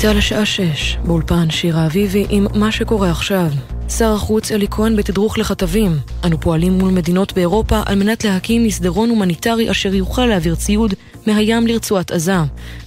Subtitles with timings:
[0.00, 3.46] צה"ל לשעה שש, באולפן שירה אביבי עם מה שקורה עכשיו.
[3.88, 5.92] שר החוץ אלי כהן בתדרוך לכתבים.
[6.24, 10.94] אנו פועלים מול מדינות באירופה על מנת להקים מסדרון הומניטרי אשר יוכל להעביר ציוד
[11.26, 12.36] מהים לרצועת עזה.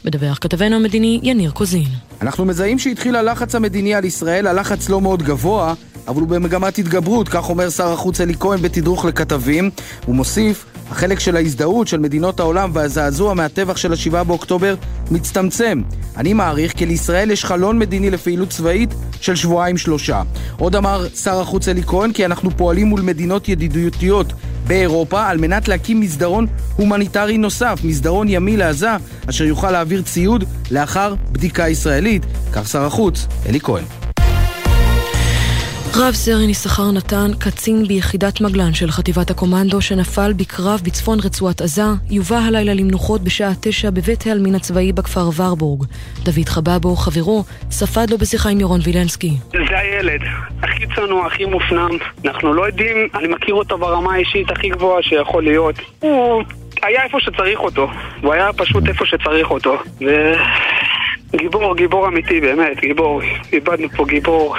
[0.06, 1.88] מדווח כתבנו המדיני יניר קוזין.
[2.22, 5.74] אנחנו מזהים שהתחיל הלחץ המדיני על ישראל, הלחץ לא מאוד גבוה,
[6.08, 9.70] אבל הוא במגמת התגברות, כך אומר שר החוץ אלי כהן בתדרוך לכתבים.
[10.06, 14.76] הוא מוסיף, החלק של ההזדהות של מדינות העולם והזעזוע מהטבח של השבעה באוקטובר
[15.12, 15.82] מצטמצם.
[16.18, 20.22] אני מעריך כי לישראל יש חלון מדיני לפעילות צבאית של שבועיים שלושה.
[20.58, 24.34] עוד אמר שר החוץ אלי כהן כי אנחנו פועלים מול מדינות ידידותיות
[24.68, 28.90] באירופה על מנת להקים מסדרון הומניטרי נוסף, מסדרון ימי לעזה,
[29.30, 34.01] אשר יוכל להעביר ציוד לאחר בדיקה ישראלית, כך שר החוץ אלי כהן.
[35.96, 41.82] רב סרן יששכר נתן, קצין ביחידת מגלן של חטיבת הקומנדו שנפל בקרב בצפון רצועת עזה,
[42.10, 45.86] יובא הלילה למנוחות בשעה תשע בבית העלמין הצבאי בכפר ורבורג.
[46.24, 49.32] דוד חבבו, חברו, ספד לו בשיחה עם ירון וילנסקי.
[49.52, 50.22] זה הילד,
[50.64, 51.90] הכי צנוע, הכי מופנם.
[52.26, 55.76] אנחנו לא יודעים, אני מכיר אותו ברמה האישית הכי גבוהה שיכול להיות.
[56.00, 56.44] הוא
[56.84, 57.88] היה איפה שצריך אותו.
[58.22, 59.78] הוא היה פשוט איפה שצריך אותו.
[60.02, 60.34] ו...
[61.36, 63.22] גיבור, גיבור אמיתי, באמת, גיבור.
[63.54, 64.56] איבדנו פה גיבור.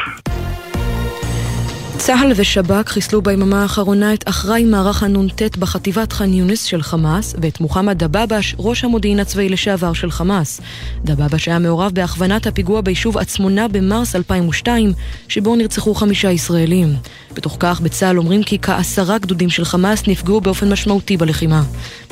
[2.05, 7.61] צה"ל ושב"כ חיסלו ביממה האחרונה את אחראי מערך הנ"ט בחטיבת ח'אן יונס של חמאס ואת
[7.61, 10.61] מוחמד דבאבש, ראש המודיעין הצבאי לשעבר של חמאס.
[11.05, 14.93] דבאבש היה מעורב בהכוונת הפיגוע ביישוב עצמונה במרס 2002,
[15.29, 16.95] שבו נרצחו חמישה ישראלים.
[17.35, 21.63] בתוך כך בצה"ל אומרים כי כעשרה גדודים של חמאס נפגעו באופן משמעותי בלחימה.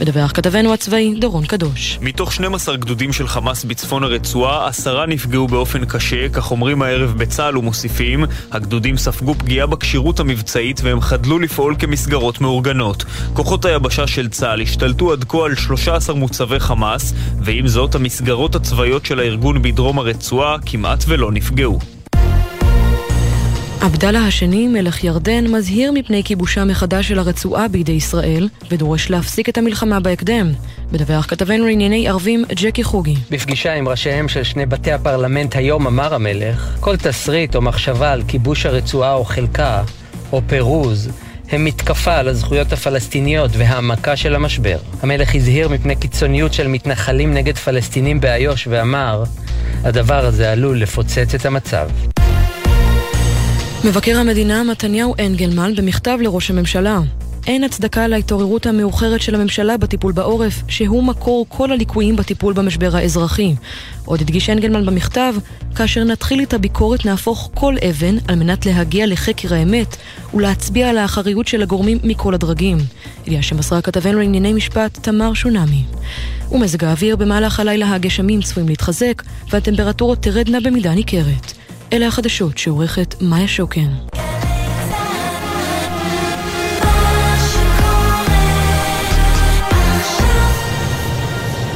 [0.01, 1.99] מדווח כתבנו הצבאי דורון קדוש.
[2.01, 7.59] מתוך 12 גדודים של חמאס בצפון הרצועה, עשרה נפגעו באופן קשה, כך אומרים הערב בצה"ל
[7.59, 13.05] ומוסיפים, הגדודים ספגו פגיעה בכשירות המבצעית והם חדלו לפעול כמסגרות מאורגנות.
[13.33, 19.07] כוחות היבשה של צה"ל השתלטו עד כה על 13 מוצבי חמאס, ועם זאת המסגרות הצבאיות
[19.07, 22.00] של הארגון בדרום הרצועה כמעט ולא נפגעו.
[23.83, 29.59] עבדאללה השני, מלך ירדן, מזהיר מפני כיבושה מחדש של הרצועה בידי ישראל, ודורש להפסיק את
[29.59, 30.53] המלחמה בהקדם.
[30.93, 33.15] מדווח כתבנו לענייני ערבים ג'קי חוגי.
[33.31, 38.23] בפגישה עם ראשיהם של שני בתי הפרלמנט היום אמר המלך, כל תסריט או מחשבה על
[38.29, 39.83] כיבוש הרצועה או חלקה,
[40.33, 41.11] או פירוז,
[41.51, 44.79] הם מתקפה על הזכויות הפלסטיניות והעמקה של המשבר.
[45.03, 49.25] המלך הזהיר מפני קיצוניות של מתנחלים נגד פלסטינים באיו"ש ואמר,
[49.85, 51.89] הדבר הזה עלול לפוצץ את המצב.
[53.85, 57.01] מבקר המדינה מתניהו אנגלמן במכתב לראש הממשלה.
[57.47, 63.55] אין הצדקה להתעוררות המאוחרת של הממשלה בטיפול בעורף, שהוא מקור כל הליקויים בטיפול במשבר האזרחי.
[64.05, 65.35] עוד הדגיש אנגלמן במכתב,
[65.75, 69.97] כאשר נתחיל את הביקורת נהפוך כל אבן על מנת להגיע לחקר האמת
[70.35, 72.79] ולהצביע על האחריות של הגורמים מכל הדרגים.
[73.27, 75.85] ידיעה שמסרה כתבנו לענייני משפט תמר שונמי.
[76.53, 81.60] ומזג האוויר במהלך הלילה הגשמים צפויים להתחזק והטמפרטורות תרדנה במידה ניכרת.
[81.93, 83.89] אלה החדשות שעורכת מאיה שוקן.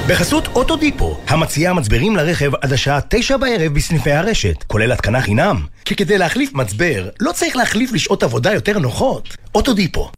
[0.08, 5.66] בחסות אוטודיפו, המציעה מצברים לרכב עד השעה תשע בערב בסניפי הרשת, כולל התקנה חינם.
[5.84, 9.36] כי כדי להחליף מצבר, לא צריך להחליף לשעות עבודה יותר נוחות.
[9.54, 10.10] אוטודיפו.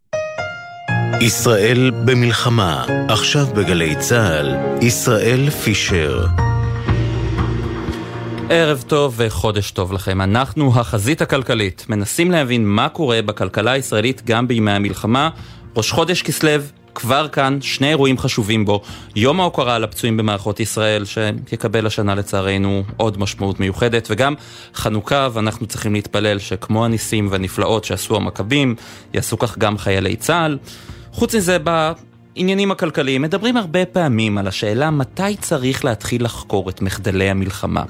[1.20, 6.26] ישראל במלחמה, עכשיו בגלי צה"ל, ישראל פישר.
[8.50, 10.20] ערב טוב וחודש טוב לכם.
[10.20, 15.30] אנחנו החזית הכלכלית, מנסים להבין מה קורה בכלכלה הישראלית גם בימי המלחמה.
[15.76, 16.50] ראש חודש כסלו
[16.94, 18.82] כבר כאן, שני אירועים חשובים בו.
[19.16, 24.34] יום ההוקרה לפצועים במערכות ישראל, שיקבל השנה לצערנו עוד משמעות מיוחדת, וגם
[24.74, 28.74] חנוכה, ואנחנו צריכים להתפלל שכמו הניסים והנפלאות שעשו המכבים,
[29.14, 30.58] יעשו כך גם חיילי צה"ל.
[31.12, 31.58] חוץ מזה,
[32.36, 37.82] העניינים הכלכליים מדברים הרבה פעמים על השאלה מתי צריך להתחיל לחקור את מחדלי המלחמה.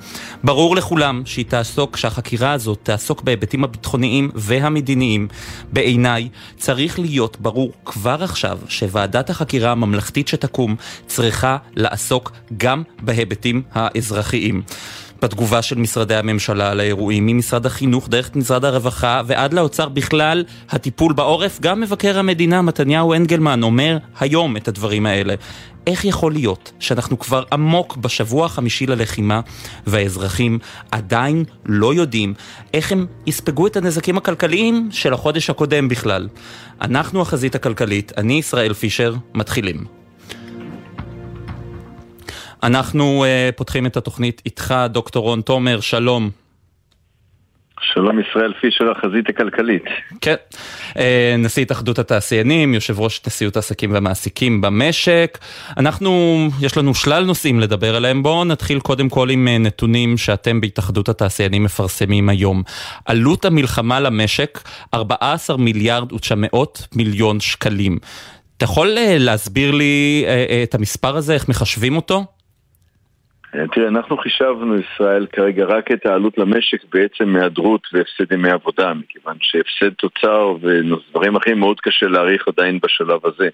[0.45, 5.29] ברור לכולם שהיא תעסוק, שהחקירה הזאת תעסוק בהיבטים הביטחוניים והמדיניים.
[5.73, 10.77] בעיניי צריך להיות ברור כבר עכשיו שוועדת החקירה הממלכתית שתקום
[11.07, 14.63] צריכה לעסוק גם בהיבטים האזרחיים.
[15.23, 21.13] בתגובה של משרדי הממשלה על האירועים, ממשרד החינוך דרך משרד הרווחה ועד לאוצר בכלל, הטיפול
[21.13, 25.35] בעורף, גם מבקר המדינה מתניהו אנגלמן אומר היום את הדברים האלה.
[25.87, 29.41] איך יכול להיות שאנחנו כבר עמוק בשבוע החמישי ללחימה
[29.87, 30.59] והאזרחים
[30.91, 32.35] עדיין לא יודעים
[32.75, 36.29] איך הם יספגו את הנזקים הכלכליים של החודש הקודם בכלל?
[36.81, 39.96] אנחנו החזית הכלכלית, אני ישראל פישר, מתחילים.
[42.67, 46.31] אנחנו uh, פותחים את התוכנית איתך, דוקטור רון תומר, שלום.
[47.81, 49.83] שלום ישראל פישר, החזית הכלכלית.
[50.21, 50.35] כן,
[50.99, 55.39] אה, נשיא התאחדות התעשיינים, יושב ראש נשיאות העסקים והמעסיקים במשק.
[55.77, 60.61] אנחנו, יש לנו שלל נושאים לדבר עליהם, בואו נתחיל קודם כל עם אה, נתונים שאתם
[60.61, 62.63] בהתאחדות התעשיינים מפרסמים היום.
[63.05, 64.61] עלות המלחמה למשק,
[64.95, 66.57] 14 מיליארד ו-900
[66.97, 67.99] מיליון שקלים.
[68.57, 70.25] אתה יכול להסביר לי
[70.63, 72.25] את המספר הזה, איך מחשבים אותו?
[73.73, 79.37] תראה, אנחנו חישבנו, ישראל, כרגע רק את העלות למשק בעצם מהיעדרות והפסד ימי עבודה, מכיוון
[79.41, 83.49] שהפסד תוצר ודברים אחרים מאוד קשה להעריך עדיין בשלב הזה.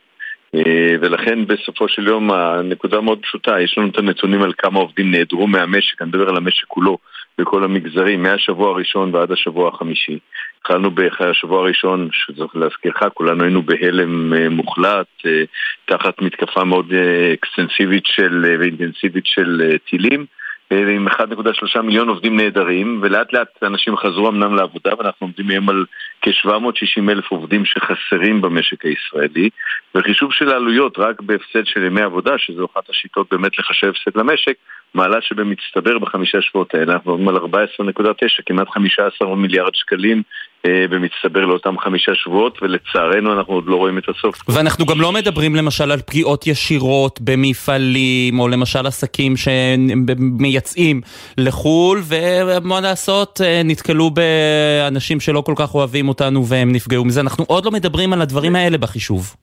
[0.54, 5.10] אה, ולכן בסופו של יום הנקודה מאוד פשוטה, יש לנו את הנתונים על כמה עובדים
[5.10, 6.98] נעדרו מהמשק, אני מדבר על המשק כולו,
[7.38, 10.18] בכל המגזרים, מהשבוע הראשון ועד השבוע החמישי.
[10.62, 15.42] התחלנו באחרי השבוע הראשון, שצריך להזכירך, כולנו היינו בהלם אה, מוחלט, אה,
[15.84, 16.92] תחת מתקפה מאוד
[17.34, 20.26] אקסטנסיבית של, ואינטנסיבית של טילים.
[20.72, 25.84] עם 1.3 מיליון עובדים נהדרים, ולאט לאט אנשים חזרו אמנם לעבודה, ואנחנו עומדים היום על
[26.22, 29.50] כ-760 אלף עובדים שחסרים במשק הישראלי,
[29.94, 34.54] וחישוב של העלויות רק בהפסד של ימי עבודה, שזו אחת השיטות באמת לחשב הפסד למשק,
[34.94, 40.22] מעלה שבמצטבר בחמישה שבועות האלה, אנחנו עומדים על 14.9, כמעט 15 מיליארד שקלים אה,
[40.66, 44.34] במצטבר לאותם חמישה שבועות, ולצערנו אנחנו עוד לא רואים את הסוף.
[44.48, 51.00] ואנחנו גם לא מדברים למשל על פגיעות ישירות במפעלים, או למשל עסקים שמייצאים
[51.38, 57.20] לחו"ל, ומה לעשות, אה, נתקלו באנשים שלא כל כך אוהבים אותנו והם נפגעו מזה.
[57.20, 59.36] אנחנו עוד לא מדברים על הדברים האלה בחישוב.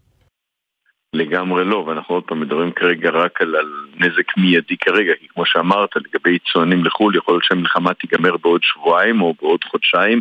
[1.13, 5.44] לגמרי לא, ואנחנו עוד פעם מדברים כרגע רק על, על נזק מיידי כרגע, כי כמו
[5.45, 10.19] שאמרת, לגבי יצואנים לחו"ל, יכול להיות שהמלחמה תיגמר בעוד שבועיים או בעוד חודשיים,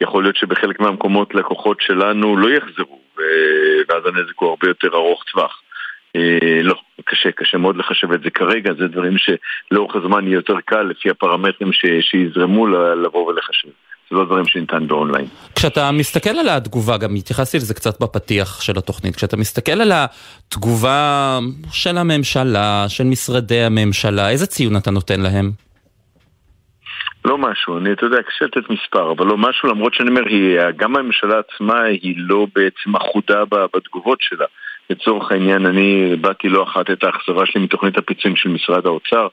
[0.00, 2.98] יכול להיות שבחלק מהמקומות לקוחות שלנו לא יחזרו,
[3.88, 5.62] ואז הנזק הוא הרבה יותר ארוך טווח.
[6.16, 6.74] אה, לא,
[7.04, 11.10] קשה, קשה מאוד לחשב את זה כרגע, זה דברים שלאורך הזמן יהיה יותר קל לפי
[11.10, 12.66] הפרמטרים ש, שיזרמו
[13.04, 13.68] לבוא ולחשב.
[14.10, 15.26] זה לא דברים שניתן באונליין.
[15.54, 21.38] כשאתה מסתכל על התגובה, גם התייחסתי לזה קצת בפתיח של התוכנית, כשאתה מסתכל על התגובה
[21.72, 25.50] של הממשלה, של משרדי הממשלה, איזה ציון אתה נותן להם?
[27.28, 30.58] לא משהו, אני, אתה יודע, קשה לתת מספר, אבל לא משהו, למרות שאני אומר, היא,
[30.76, 33.44] גם הממשלה עצמה היא לא בעצם אחודה
[33.74, 34.46] בתגובות שלה.
[34.90, 39.26] לצורך העניין, אני באתי לא אחת את האכזבה שלי מתוכנית הפיצויים של משרד האוצר.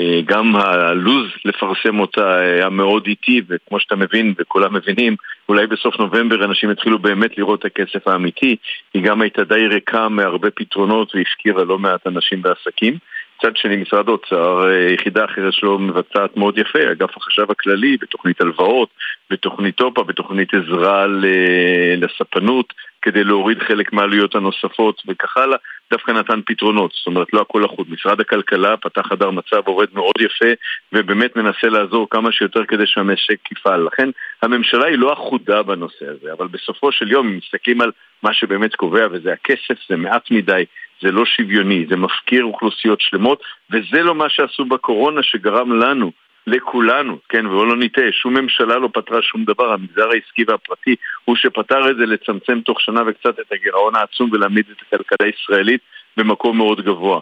[0.00, 5.16] אה, גם הלו"ז לפרסם אותה היה מאוד איטי, וכמו שאתה מבין, וכולם מבינים,
[5.48, 8.56] אולי בסוף נובמבר אנשים יתחילו באמת לראות את הכסף האמיתי.
[8.94, 12.98] היא גם הייתה די ריקה מהרבה פתרונות והפקירה לא מעט אנשים ועסקים.
[13.38, 18.40] מצד שני, משרד האוצר, אה, יחידה אחרת שלו מבצעת מאוד יפה, אגף החשב הכללי, בתוכנית
[18.40, 18.88] הלוואות,
[19.30, 21.06] בתוכנית טופה, בתוכנית עזרה
[21.96, 25.56] לספנות, כדי להוריד חלק מהעלויות הנוספות וכך הלאה,
[25.90, 27.86] דווקא נתן פתרונות, זאת אומרת לא הכל אחוד.
[27.90, 30.52] משרד הכלכלה פתח חדר מצב, עובד מאוד יפה
[30.92, 33.80] ובאמת מנסה לעזור כמה שיותר כדי שהמשק יפעל.
[33.80, 34.08] לכן
[34.42, 37.90] הממשלה היא לא אחודה בנושא הזה, אבל בסופו של יום, אם מסתכלים על
[38.22, 40.64] מה שבאמת קובע וזה הכסף, זה מעט מדי,
[41.02, 46.12] זה לא שוויוני, זה מפקיר אוכלוסיות שלמות וזה לא מה שעשו בקורונה שגרם לנו
[46.46, 51.36] לכולנו, כן, ובואו לא נטעה, שום ממשלה לא פתרה שום דבר, המגזר העסקי והפרטי הוא
[51.36, 55.80] שפתר את זה לצמצם תוך שנה וקצת את הגירעון העצום ולהעמיד את הכלכלה הישראלית
[56.16, 57.20] במקום מאוד גבוה.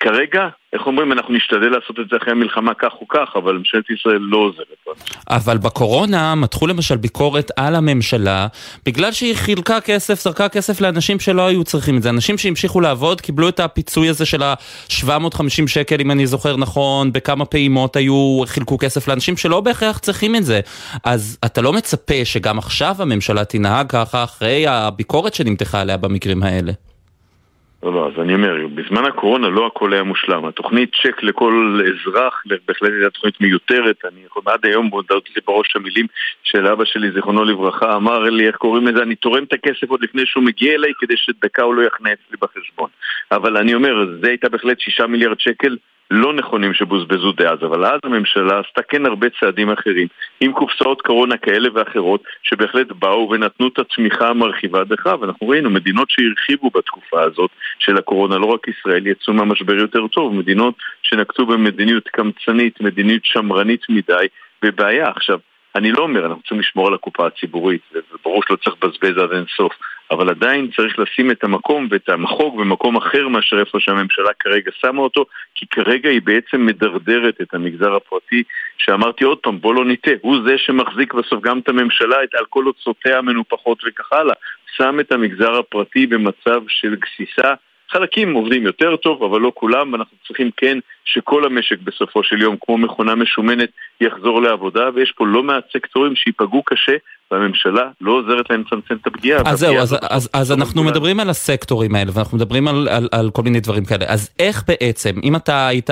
[0.00, 3.90] כרגע, איך אומרים, אנחנו נשתדל לעשות את זה אחרי המלחמה כך או כך, אבל ממשלת
[3.90, 4.98] ישראל לא עוזרת.
[5.30, 8.46] אבל בקורונה מתחו למשל ביקורת על הממשלה,
[8.86, 12.10] בגלל שהיא חילקה כסף, זרקה כסף לאנשים שלא היו צריכים את זה.
[12.10, 17.44] אנשים שהמשיכו לעבוד קיבלו את הפיצוי הזה של ה-750 שקל, אם אני זוכר נכון, בכמה
[17.44, 20.60] פעימות היו, חילקו כסף לאנשים שלא בהכרח צריכים את זה.
[21.04, 26.72] אז אתה לא מצפה שגם עכשיו הממשלה תנהג ככה אחרי הביקורת שנמתחה עליה במקרים האלה.
[27.82, 30.44] לא, לא, אז אני אומר, בזמן הקורונה לא הכל היה מושלם.
[30.44, 33.96] התוכנית צ'ק לכל אזרח, בהחלט הייתה תוכנית מיותרת.
[34.04, 36.06] אני יכול עד היום, מודעות לי בראש המילים
[36.42, 40.02] של אבא שלי, זיכרונו לברכה, אמר לי, איך קוראים לזה, אני תורם את הכסף עוד
[40.02, 42.88] לפני שהוא מגיע אליי, כדי שדקה הוא לא יחנה אצלי בחשבון.
[43.32, 45.76] אבל אני אומר, זה הייתה בהחלט שישה מיליארד שקל
[46.10, 50.08] לא נכונים שבוזבזו דאז, אבל אז הממשלה עשתה כן הרבה צעדים אחרים,
[50.40, 56.10] עם קופסאות קורונה כאלה ואחרות, שבהחלט באו ונתנו את התמיכה המרחיבה דרך, ואנחנו ראינו מדינות
[56.10, 62.08] שהרחיבו בתקופה הזאת של הקורונה, לא רק ישראל, יצאו מהמשבר יותר טוב, מדינות שנקטו במדיניות
[62.08, 64.26] קמצנית, מדיניות שמרנית מדי,
[64.62, 65.08] בבעיה.
[65.08, 65.38] עכשיו,
[65.74, 67.82] אני לא אומר, אנחנו צריכים לשמור על הקופה הציבורית,
[68.12, 69.72] וברור שלא צריך לבזבז עד אין סוף,
[70.12, 75.00] אבל עדיין צריך לשים את המקום ואת המחוג במקום אחר מאשר איפה שהממשלה כרגע שמה
[75.00, 78.42] אותו, כי כרגע היא בעצם מדרדרת את המגזר הפרטי,
[78.78, 82.64] שאמרתי עוד פעם, בוא לא נטעה, הוא זה שמחזיק בסוף גם את הממשלה, על כל
[82.64, 84.34] הוצאותיה המנופחות וכך הלאה,
[84.76, 87.54] שם את המגזר הפרטי במצב של גסיסה.
[87.90, 92.56] חלקים עובדים יותר טוב, אבל לא כולם, ואנחנו צריכים כן שכל המשק בסופו של יום,
[92.60, 93.68] כמו מכונה משומנת,
[94.00, 96.92] יחזור לעבודה, ויש פה לא מעט סקטורים שייפגעו קשה,
[97.30, 99.42] והממשלה לא עוזרת להם לצמצם את הפגיעה.
[99.46, 103.30] אז זהו, אז, אז, אז אנחנו מדברים על הסקטורים האלה, ואנחנו מדברים על, על, על
[103.30, 104.04] כל מיני דברים כאלה.
[104.08, 105.90] אז איך בעצם, אם אתה היית,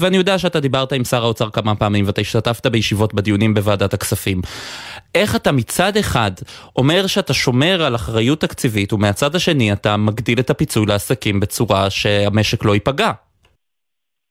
[0.00, 4.40] ואני יודע שאתה דיברת עם שר האוצר כמה פעמים, ואתה השתתפת בישיבות בדיונים בוועדת הכספים,
[5.14, 6.30] איך אתה מצד אחד
[6.76, 12.64] אומר שאתה שומר על אחריות תקציבית, ומהצד השני אתה מגדיל את הפיצוי לעסקים בצורה שהמשק
[12.64, 13.12] לא ייפגע?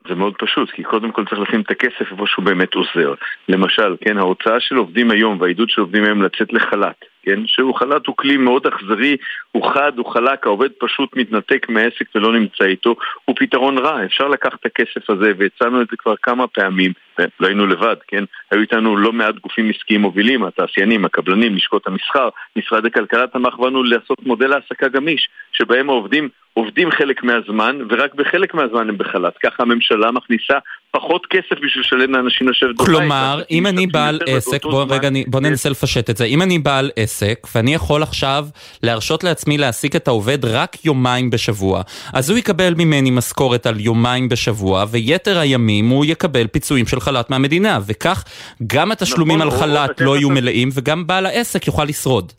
[0.08, 3.14] זה מאוד פשוט, כי קודם כל צריך לשים את הכסף איפה שהוא באמת עוזר.
[3.50, 8.08] למשל, כן, ההוצאה של עובדים היום והעידוד של עובדים היום לצאת לחל"ת, כן, שהוא חל"ת
[8.08, 9.18] הוא כלי מאוד אכזרי,
[9.52, 14.28] הוא חד, הוא חלק, העובד פשוט מתנתק מהעסק ולא נמצא איתו, הוא פתרון רע, אפשר
[14.28, 16.94] לקחת את הכסף הזה, והצענו את זה כבר כמה פעמים,
[17.40, 22.30] לא היינו לבד, כן, היו איתנו לא מעט גופים עסקיים מובילים, התעשיינים, הקבלנים, לשכות המסחר,
[22.56, 28.54] משרד הכלכלה תמך בנו לעשות מודל העסקה גמיש, שבהם העובדים עובדים חלק מהזמן, ורק בחלק
[28.54, 29.34] מהזמן הם בחל"ת.
[29.44, 30.54] ככה הממשלה מכניסה
[30.92, 32.88] פחות כסף בשביל לשלם לאנשים לשבת בבית.
[32.88, 36.26] כלומר, אם אני בעל עסק, בוא רגע, בוא ננסה לפשט את זה.
[36.26, 38.46] אם אני בעל עסק, ואני יכול עכשיו
[38.84, 41.82] להרשות לעצמי להעסיק את העובד רק יומיים בשבוע,
[42.14, 47.30] אז הוא יקבל ממני משכורת על יומיים בשבוע, ויתר הימים הוא יקבל פיצויים של חל"ת
[47.30, 48.24] מהמדינה, וכך
[48.68, 52.32] גם התשלומים נכון, על חל"ת לא יהיו מלאים, וגם בעל העסק יוכל לשרוד.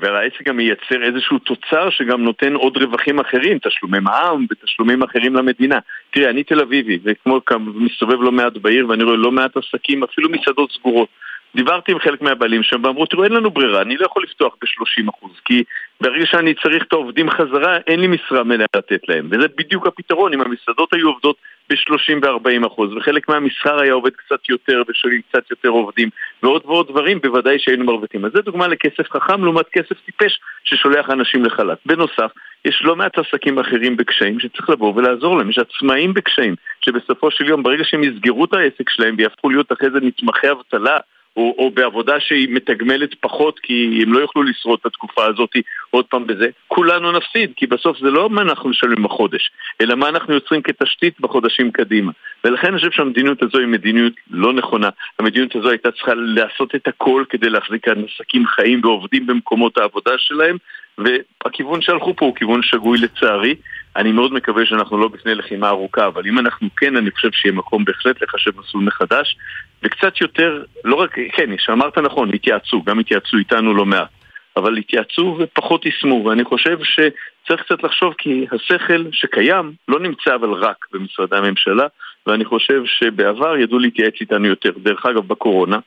[0.00, 5.78] והעסק גם מייצר איזשהו תוצר שגם נותן עוד רווחים אחרים, תשלומי מע"מ ותשלומים אחרים למדינה.
[6.10, 7.40] תראה, אני תל אביבי, וכמו
[7.74, 11.08] מסתובב לא מעט בעיר ואני רואה לא מעט עסקים, אפילו מסעדות סגורות.
[11.54, 15.28] דיברתי עם חלק מהבעלים שם ואמרו, תראו, אין לנו ברירה, אני לא יכול לפתוח ב-30%
[15.44, 15.64] כי
[16.00, 19.28] ברגע שאני צריך את העובדים חזרה, אין לי משרה מלאה לתת להם.
[19.30, 21.36] וזה בדיוק הפתרון, אם המסעדות היו עובדות
[21.70, 26.08] ב-30 ו-40 אחוז, וחלק מהמסחר היה עובד קצת יותר ושואלים קצת יותר עובדים,
[26.42, 28.24] ועוד ועוד דברים, בוודאי שהיינו מרוויחים.
[28.24, 31.78] אז זה דוגמה לכסף חכם לעומת כסף טיפש ששולח אנשים לחל"ת.
[31.86, 32.30] בנוסף,
[32.64, 35.50] יש לא מעט עסקים אחרים בקשיים שצריך לבוא ולעזור להם.
[35.50, 39.90] יש עצמאים בקשיים, שבסופו של יום, ברגע שהם יסגרו את העסק שלהם ויהפכו להיות אחרי
[39.90, 40.98] זה נתמכי אבטלה,
[41.36, 45.50] או, או בעבודה שהיא מתגמלת פחות כי הם לא יוכלו לשרוד את התקופה הזאת
[45.94, 50.08] עוד פעם בזה, כולנו נפסיד, כי בסוף זה לא מה אנחנו נשלם בחודש, אלא מה
[50.08, 52.12] אנחנו יוצרים כתשתית בחודשים קדימה.
[52.44, 54.88] ולכן אני חושב שהמדיניות הזו היא מדיניות לא נכונה.
[55.18, 60.56] המדיניות הזו הייתה צריכה לעשות את הכל כדי להחזיק עסקים חיים ועובדים במקומות העבודה שלהם,
[60.98, 63.54] והכיוון שהלכו פה הוא כיוון שגוי לצערי.
[63.96, 67.54] אני מאוד מקווה שאנחנו לא בפני לחימה ארוכה, אבל אם אנחנו כן, אני חושב שיהיה
[67.54, 69.36] מקום בהחלט לחשב מסלול מחדש,
[69.82, 74.08] וקצת יותר, לא רק, כן, שאמרת נכון, התייעצו, גם התייעצו איתנו לא מעט,
[74.56, 80.52] אבל התייעצו ופחות יישמו, ואני חושב שצריך קצת לחשוב כי השכל שקיים לא נמצא אבל
[80.52, 81.86] רק במשרדי הממשלה,
[82.26, 84.70] ואני חושב שבעבר ידעו להתייעץ איתנו יותר.
[84.76, 85.78] דרך אגב, בקורונה,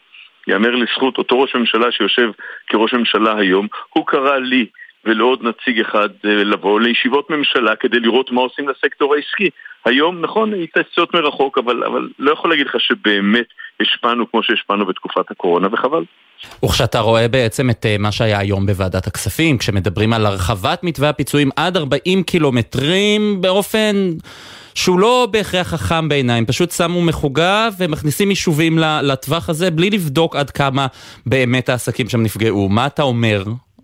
[0.47, 2.29] יאמר לזכות אותו ראש ממשלה שיושב
[2.67, 4.65] כראש ממשלה היום, הוא קרא לי
[5.05, 9.49] ולעוד נציג אחד אה, לבוא לישיבות ממשלה כדי לראות מה עושים לסקטור העסקי.
[9.85, 13.45] היום, נכון, התייעצויות מרחוק, אבל, אבל לא יכול להגיד לך שבאמת
[13.79, 16.03] השפענו כמו שהשפענו בתקופת הקורונה, וחבל.
[16.65, 21.49] וכשאתה רואה בעצם את אה, מה שהיה היום בוועדת הכספים, כשמדברים על הרחבת מתווה הפיצויים
[21.55, 24.11] עד 40 קילומטרים באופן...
[24.75, 30.49] שהוא לא בהכרח חכם בעיניים, פשוט שמו מחוגה ומכניסים יישובים לטווח הזה בלי לבדוק עד
[30.49, 30.87] כמה
[31.25, 32.69] באמת העסקים שם נפגעו.
[32.69, 33.43] מה אתה אומר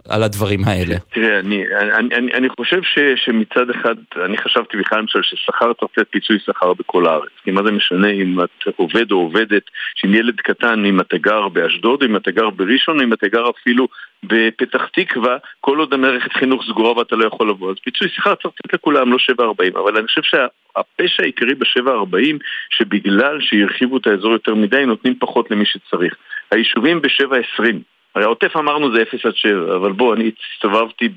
[0.09, 0.95] על הדברים האלה?
[1.13, 3.95] תראה, אני, אני, אני, אני חושב ש, שמצד אחד,
[4.25, 7.29] אני חשבתי בכלל למשל ששכר צריך לתת פיצוי שכר בכל הארץ.
[7.43, 9.63] כי מה זה משנה אם את עובד או עובדת,
[9.95, 13.87] שאם ילד קטן, אם אתה גר באשדוד, אם אתה גר בראשון, אם אתה גר אפילו
[14.23, 17.71] בפתח תקווה, כל עוד המערכת חינוך סגורה ואתה לא יכול לבוא.
[17.71, 19.79] אז פיצוי שכר צריך לתת לכולם, לא 7.40.
[19.79, 22.37] אבל אני חושב שהפשע העיקרי ב-7.40,
[22.69, 26.15] שבגלל שהרחיבו את האזור יותר מדי, נותנים פחות למי שצריך.
[26.51, 31.09] היישובים ב-7.20 הרי העוטף אמרנו זה 0 עד 7, אבל בוא, אני הסתובבתי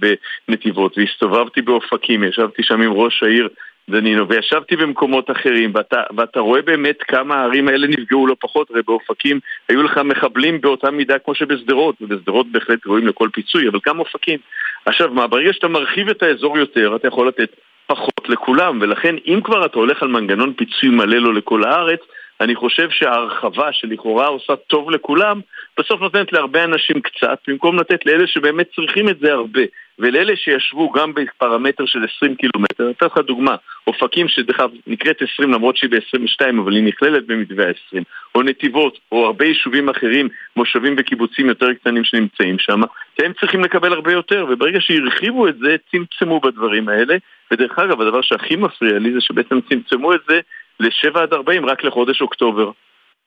[0.49, 3.49] בנתיבות והסתובבתי באופקים, ישבתי שם עם ראש העיר
[3.91, 8.83] דנינו, וישבתי במקומות אחרים, ואתה, ואתה רואה באמת כמה הערים האלה נפגעו לא פחות, הרי
[8.87, 13.99] באופקים היו לך מחבלים באותה מידה כמו שבשדרות, ובשדרות בהחלט ראויים לכל פיצוי, אבל גם
[13.99, 14.38] אופקים.
[14.87, 17.50] עכשיו, מה, ברגע שאתה מרחיב את האזור יותר, אתה יכול לתת
[17.87, 22.00] פחות לכולם, ולכן אם כבר אתה הולך על מנגנון פיצוי מלא לו לכל הארץ,
[22.40, 25.40] אני חושב שההרחבה שלכאורה עושה טוב לכולם,
[25.78, 29.62] בסוף נותנת להרבה אנשים קצת, במקום לתת לאלה שבאמת צריכים את זה הרבה.
[29.99, 35.52] ולאלה שישבו גם בפרמטר של 20 קילומטר, אתן לך דוגמה, אופקים שדרך אגב נקראת 20
[35.52, 38.02] למרות שהיא ב-22 אבל היא נכללת במתווה ה-20,
[38.35, 42.81] או נתיבות, או הרבה יישובים אחרים, מושבים וקיבוצים יותר קטנים שנמצאים שם,
[43.19, 47.16] הם צריכים לקבל הרבה יותר, וברגע שהרחיבו את זה, צמצמו בדברים האלה,
[47.50, 50.40] ודרך אגב, הדבר שהכי מפריע לי זה שבעצם צמצמו את זה
[50.80, 52.71] ל-7 עד 40 רק לחודש אוקטובר.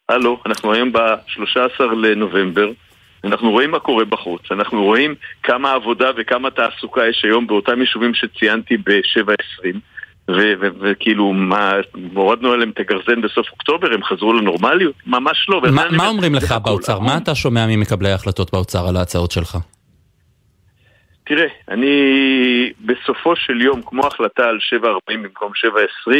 [0.10, 2.72] הלו, אנחנו היום ב-13 לנובמבר,
[3.24, 8.14] אנחנו רואים מה קורה בחוץ, אנחנו רואים כמה עבודה וכמה תעסוקה יש היום באותם יישובים
[8.14, 9.68] שציינתי ב-7.20
[10.80, 11.72] וכאילו, מה,
[12.14, 14.96] הורדנו עליהם את הגרזן בסוף אוקטובר, הם חזרו לנורמליות?
[15.08, 15.62] ממש לא.
[15.72, 17.00] מה, מה אומרים לך באוצר?
[17.00, 19.58] מה אתה שומע ממקבלי ההחלטות באוצר על ההצעות שלך?
[21.26, 21.90] תראה, אני
[22.86, 25.52] בסופו של יום, כמו החלטה על 7.40 במקום
[26.08, 26.14] 7.20,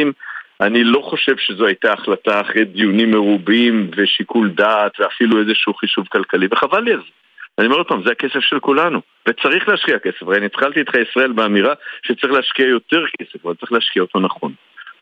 [0.62, 6.48] אני לא חושב שזו הייתה החלטה אחרי דיונים מרובים ושיקול דעת ואפילו איזשהו חישוב כלכלי,
[6.52, 7.12] וחבל לי על זה.
[7.58, 10.24] אני אומר עוד פעם, זה הכסף של כולנו, וצריך להשקיע כסף.
[10.24, 11.74] הרי אני התחלתי איתך ישראל באמירה
[12.04, 14.54] שצריך להשקיע יותר כסף, אבל צריך להשקיע אותו נכון.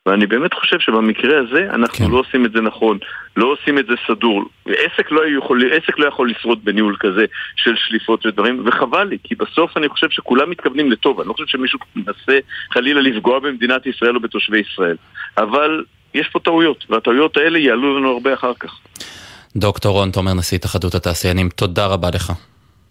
[0.07, 2.11] ואני באמת חושב שבמקרה הזה אנחנו כן.
[2.11, 2.97] לא עושים את זה נכון,
[3.37, 4.43] לא עושים את זה סדור.
[4.65, 9.35] עסק לא, יכול, עסק לא יכול לשרוד בניהול כזה של שליפות ודברים, וחבל לי, כי
[9.35, 12.39] בסוף אני חושב שכולם מתכוונים לטוב, אני לא חושב שמישהו מנסה
[12.71, 14.95] חלילה לפגוע במדינת ישראל או בתושבי ישראל.
[15.37, 15.83] אבל
[16.13, 18.79] יש פה טעויות, והטעויות האלה יעלו לנו הרבה אחר כך.
[19.55, 22.33] דוקטור רון תומר, נשיא התאחדות התעשיינים, תודה רבה לך.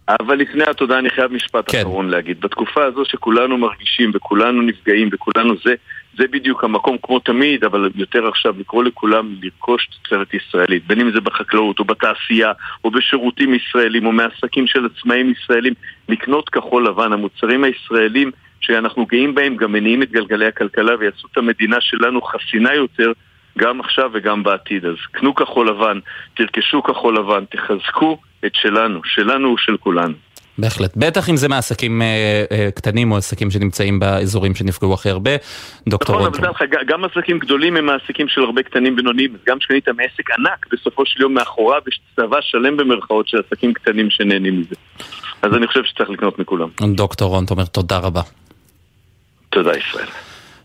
[0.09, 1.81] אבל לפני התודה אני חייב משפט כן.
[1.81, 2.41] אחרון להגיד.
[2.41, 5.73] בתקופה הזו שכולנו מרגישים וכולנו נפגעים וכולנו זה,
[6.17, 11.11] זה בדיוק המקום כמו תמיד, אבל יותר עכשיו לקרוא לכולם לרכוש תוצרת ישראלית, בין אם
[11.11, 12.51] זה בחקלאות או בתעשייה
[12.83, 15.73] או בשירותים ישראלים או מעסקים של עצמאים ישראלים,
[16.09, 18.31] לקנות כחול לבן, המוצרים הישראלים
[18.61, 23.11] שאנחנו גאים בהם גם מניעים את גלגלי הכלכלה ויעשו את המדינה שלנו חסינה יותר
[23.57, 24.85] גם עכשיו וגם בעתיד.
[24.85, 25.99] אז קנו כחול לבן,
[26.33, 30.26] תרכשו כחול לבן, תחזקו את שלנו, שלנו הוא של כולנו.
[30.57, 30.93] בהחלט.
[30.95, 35.31] בטח אם זה מעסקים אה, אה, קטנים או עסקים שנמצאים באזורים שנפגעו הכי הרבה.
[35.87, 39.33] דוקטור נכון, אבל לך, גם עסקים גדולים הם מעסיקים של הרבה קטנים בינוניים.
[39.33, 43.73] אז גם כשקנית מעסק ענק, בסופו של יום מאחוריו יש צבא שלם במרכאות של עסקים
[43.73, 44.75] קטנים שנהנים מזה.
[45.41, 46.69] אז אני חושב שצריך לקנות מכולם.
[46.95, 48.21] דוקטור רון תומר, תודה רבה.
[49.49, 50.07] תודה ישראל.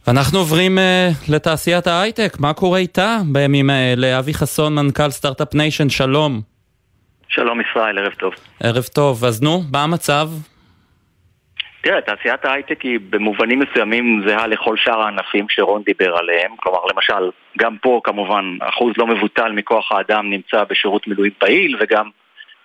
[0.06, 4.18] ואנחנו עוברים אה, לתעשיית ההייטק, מה קורה איתה בימים האלה?
[4.18, 6.51] אבי חסון, מנכ"ל Start-Up Nation, שלום.
[7.34, 8.34] שלום ישראל, ערב טוב.
[8.62, 10.28] ערב טוב, אז נו, מה המצב?
[11.82, 16.50] תראה, תעשיית ההייטק היא במובנים מסוימים זהה לכל שאר הענפים שרון דיבר עליהם.
[16.56, 22.10] כלומר, למשל, גם פה כמובן אחוז לא מבוטל מכוח האדם נמצא בשירות מילואים פעיל, וגם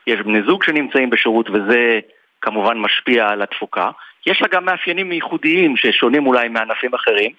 [0.08, 2.00] יש בני זוג שנמצאים בשירות, וזה
[2.42, 3.90] כמובן משפיע על התפוקה.
[4.26, 7.32] יש לה גם מאפיינים ייחודיים ששונים אולי מענפים אחרים,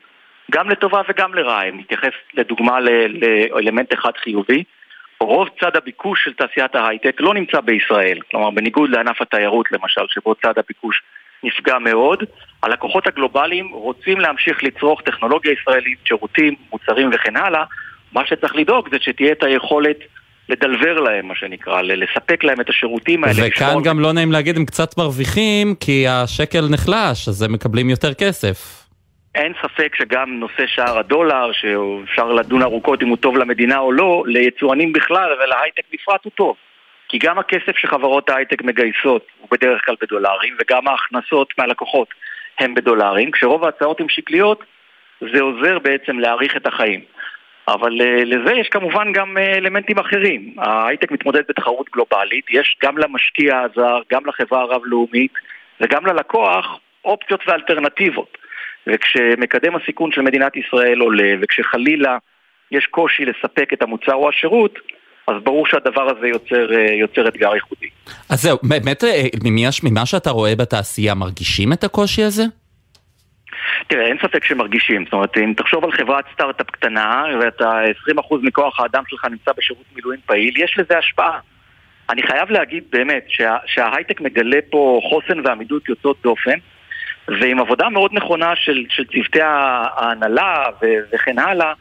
[0.50, 1.68] גם לטובה וגם לרעה.
[1.68, 4.64] אם נתייחס לדוגמה לאלמנט אחד חיובי,
[5.20, 8.18] רוב צד הביקוש של תעשיית ההייטק לא נמצא בישראל.
[8.30, 11.02] כלומר, בניגוד לענף התיירות למשל, שבו צד הביקוש
[11.42, 12.22] נפגע מאוד,
[12.62, 17.64] הלקוחות הגלובליים רוצים להמשיך לצרוך טכנולוגיה ישראלית, שירותים, מוצרים וכן הלאה.
[18.12, 19.96] מה שצריך לדאוג זה שתהיה את היכולת
[20.48, 23.42] לדלבר להם, מה שנקרא, לספק להם את השירותים האלה.
[23.46, 28.14] וכאן גם לא נעים להגיד, הם קצת מרוויחים, כי השקל נחלש, אז הם מקבלים יותר
[28.14, 28.77] כסף.
[29.38, 34.22] אין ספק שגם נושא שער הדולר, שאפשר לדון ארוכות אם הוא טוב למדינה או לא,
[34.26, 36.56] ליצואנים בכלל ולהייטק בפרט הוא טוב.
[37.08, 42.08] כי גם הכסף שחברות ההייטק מגייסות הוא בדרך כלל בדולרים, וגם ההכנסות מהלקוחות
[42.58, 43.30] הם בדולרים.
[43.30, 44.64] כשרוב ההצעות הן שקליות,
[45.20, 47.00] זה עוזר בעצם להאריך את החיים.
[47.68, 50.54] אבל uh, לזה יש כמובן גם uh, אלמנטים אחרים.
[50.58, 55.32] ההייטק מתמודד בתחרות גלובלית, יש גם למשקיע הזר, גם לחברה הרב-לאומית
[55.80, 58.38] וגם ללקוח אופציות ואלטרנטיבות.
[58.88, 62.18] וכשמקדם הסיכון של מדינת ישראל עולה, וכשחלילה
[62.70, 64.78] יש קושי לספק את המוצר או השירות,
[65.28, 67.86] אז ברור שהדבר הזה יוצר, אה, יוצר אתגר ייחודי.
[68.30, 69.04] אז זהו, באמת,
[69.84, 72.42] ממה שאתה רואה בתעשייה, מרגישים את הקושי הזה?
[73.88, 75.04] תראה, אין ספק שמרגישים.
[75.04, 79.84] זאת אומרת, אם תחשוב על חברת סטארט-אפ קטנה, ואתה 20% מכוח האדם שלך נמצא בשירות
[79.94, 81.38] מילואים פעיל, יש לזה השפעה.
[82.10, 86.58] אני חייב להגיד באמת שה, שההייטק מגלה פה חוסן ועמידות יוצאות דופן,
[87.40, 90.64] ועם עבודה מאוד נכונה של, של צוותי ההנהלה
[91.12, 91.72] וכן הלאה,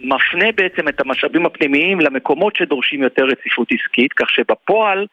[0.00, 5.06] מפנה בעצם את המשאבים הפנימיים למקומות שדורשים יותר רציפות עסקית, כך שבפועל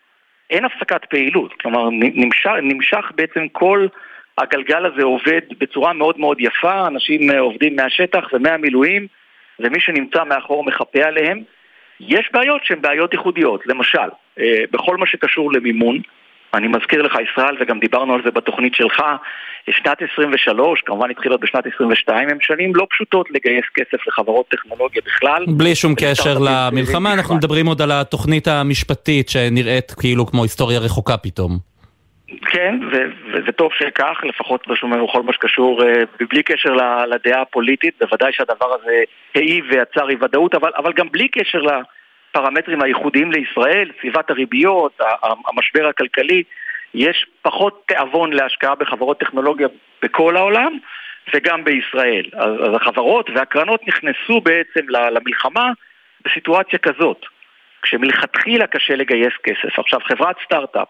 [0.49, 1.53] אין הפסקת פעילות.
[1.61, 3.87] כלומר, נמשך, נמשך בעצם כל...
[4.37, 9.07] הגלגל הזה עובד בצורה מאוד מאוד יפה, אנשים אה, עובדים מהשטח ומהמילואים,
[9.59, 11.41] ומי שנמצא מאחור מחפה עליהם.
[11.99, 15.99] יש בעיות שהן בעיות ייחודיות, למשל, אה, בכל מה שקשור למימון,
[16.53, 19.03] אני מזכיר לך ישראל, וגם דיברנו על זה בתוכנית שלך,
[19.71, 25.45] שנת 23, כמובן התחילות בשנת 22, הם שנים לא פשוטות לגייס כסף לחברות טכנולוגיה בכלל.
[25.57, 31.17] בלי שום קשר למלחמה, אנחנו מדברים עוד על התוכנית המשפטית שנראית כאילו כמו היסטוריה רחוקה
[31.17, 31.73] פתאום.
[32.45, 32.79] כן,
[33.33, 35.93] וזה טוב שכך, לפחות בכל מה שקשור, אה,
[36.29, 36.73] בלי קשר
[37.09, 39.03] לדעה הפוליטית, בוודאי שהדבר הזה
[39.35, 44.99] העיב ויצר אי ודאות, אבל, אבל גם בלי קשר לפרמטרים הייחודיים לישראל, סביבת הריביות,
[45.47, 46.43] המשבר הכלכלי,
[46.93, 49.67] יש פחות תיאבון להשקעה בחברות טכנולוגיה
[50.01, 50.77] בכל העולם
[51.33, 52.25] וגם בישראל.
[52.33, 55.71] אז, החברות והקרנות נכנסו בעצם למלחמה
[56.25, 57.25] בסיטואציה כזאת,
[57.81, 59.79] כשמלכתחילה קשה לגייס כסף.
[59.79, 60.87] עכשיו, חברת סטארט-אפ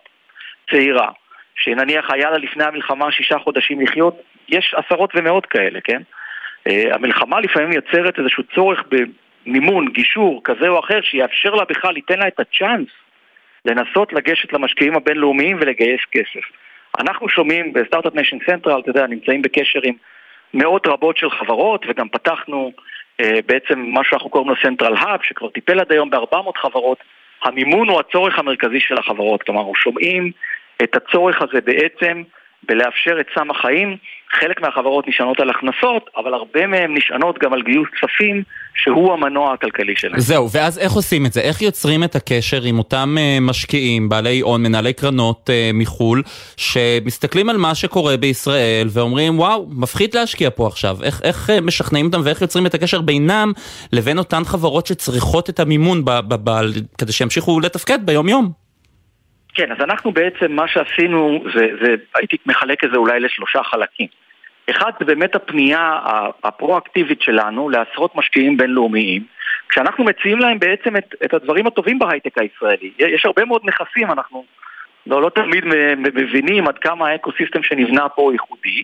[0.69, 1.09] צעירה,
[1.55, 6.01] שנניח היה לה לפני המלחמה שישה חודשים לחיות, יש עשרות ומאות כאלה, כן?
[6.67, 8.83] אה, המלחמה לפעמים יוצרת איזשהו צורך
[9.45, 12.89] במימון, גישור כזה או אחר, שיאפשר לה בכלל, ייתן לה את הצ'אנס
[13.65, 16.45] לנסות לגשת למשקיעים הבינלאומיים ולגייס כסף.
[16.99, 19.93] אנחנו שומעים ב Start-Up Nation Central, אתה יודע, נמצאים בקשר עם
[20.53, 22.71] מאות רבות של חברות, וגם פתחנו
[23.21, 26.97] אה, בעצם מה שאנחנו קוראים לו Central Hub, שכבר טיפל עד היום ב-400 חברות.
[27.43, 30.31] המימון הוא הצורך המרכזי של החברות, כלומר, אנחנו שומעים
[30.83, 32.23] את הצורך הזה בעצם
[32.67, 33.97] בלאפשר את סם החיים.
[34.39, 38.43] חלק מהחברות נשענות על הכנסות, אבל הרבה מהן נשענות גם על גיוס כספים,
[38.75, 40.19] שהוא המנוע הכלכלי שלהם.
[40.19, 41.41] זהו, ואז איך עושים את זה?
[41.41, 46.23] איך יוצרים את הקשר עם אותם uh, משקיעים, בעלי הון, מנהלי קרנות uh, מחו"ל,
[46.57, 50.97] שמסתכלים על מה שקורה בישראל ואומרים, וואו, מפחיד להשקיע פה עכשיו.
[51.03, 53.51] איך, איך uh, משכנעים אותם ואיך יוצרים את הקשר בינם
[53.93, 56.61] לבין אותן חברות שצריכות את המימון ב- ב- ב-
[56.97, 58.62] כדי שימשיכו לתפקד ביום-יום?
[59.53, 64.07] כן, אז אנחנו בעצם, מה שעשינו, זה, זה, הייתי מחלק את זה אולי לשלושה חלקים.
[64.69, 65.99] אחד, זה באמת הפנייה
[66.43, 69.23] הפרואקטיבית שלנו לעשרות משקיעים בינלאומיים,
[69.69, 72.91] כשאנחנו מציעים להם בעצם את, את הדברים הטובים בהייטק הישראלי.
[72.99, 74.45] יש הרבה מאוד נכסים, אנחנו
[75.07, 75.65] לא, לא תמיד
[75.97, 78.83] מבינים עד כמה האקוסיסטם שנבנה פה ייחודי,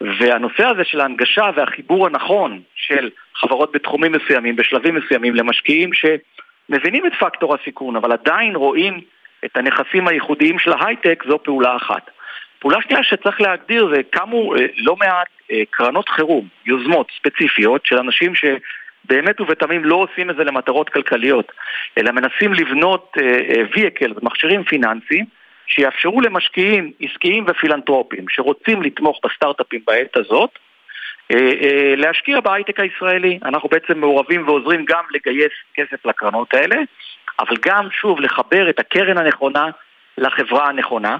[0.00, 7.12] והנושא הזה של ההנגשה והחיבור הנכון של חברות בתחומים מסוימים, בשלבים מסוימים, למשקיעים שמבינים את
[7.20, 9.00] פקטור הסיכון, אבל עדיין רואים
[9.44, 12.10] את הנכסים הייחודיים של ההייטק, זו פעולה אחת.
[12.58, 17.98] פעולה שנייה שצריך להגדיר זה קמו אה, לא מעט אה, קרנות חירום, יוזמות ספציפיות של
[17.98, 21.52] אנשים שבאמת ובתמים לא עושים את זה למטרות כלכליות,
[21.98, 23.16] אלא מנסים לבנות
[23.74, 25.24] ויקל, אה, מכשירים פיננסיים,
[25.66, 30.50] שיאפשרו למשקיעים עסקיים ופילנטרופיים שרוצים לתמוך בסטארט-אפים בעת הזאת,
[31.96, 33.38] להשקיע בהייטק הישראלי.
[33.44, 36.76] אנחנו בעצם מעורבים ועוזרים גם לגייס כסף לקרנות האלה,
[37.38, 39.66] אבל גם, שוב, לחבר את הקרן הנכונה
[40.18, 41.16] לחברה הנכונה.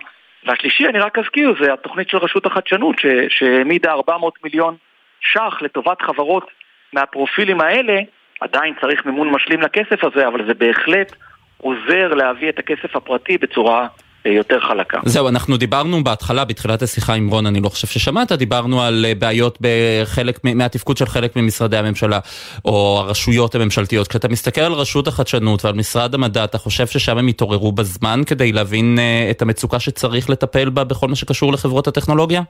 [0.47, 2.97] והשלישי, אני רק אזכיר, זה התוכנית של רשות החדשנות,
[3.29, 4.77] שהעמידה 400 מיליון
[5.21, 6.51] ש"ח לטובת חברות
[6.93, 8.01] מהפרופילים האלה.
[8.41, 11.17] עדיין צריך מימון משלים לכסף הזה, אבל זה בהחלט
[11.59, 13.87] עוזר להביא את הכסף הפרטי בצורה
[14.25, 15.01] יותר חלקה.
[15.05, 19.15] זהו, אנחנו דיברנו בהתחלה, בתחילת השיחה עם רון, אני לא חושב ששמעת, דיברנו על אה,
[19.15, 22.19] בעיות בחלק, מהתפקוד של חלק ממשרדי הממשלה,
[22.65, 24.09] או הרשויות הממשלתיות.
[24.09, 28.53] כשאתה מסתכל על רשות החדשנות ועל משרד המדע, אתה חושב ששם הם יתעוררו בזמן כדי
[28.53, 32.43] להבין אה, את המצוקה שצריך לטפל בה בכל מה שקשור לחברות הטכנולוגיה?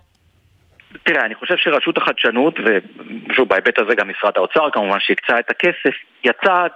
[1.03, 5.95] תראה, אני חושב שרשות החדשנות, ושוב, בהיבט הזה גם משרד האוצר כמובן, שהקצה את הכסף,
[6.25, 6.67] יצא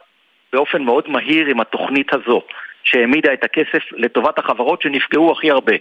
[0.52, 2.42] באופן מאוד מהיר עם התוכנית הזו.
[2.84, 5.74] שהעמידה את הכסף לטובת החברות שנפגעו הכי הרבה.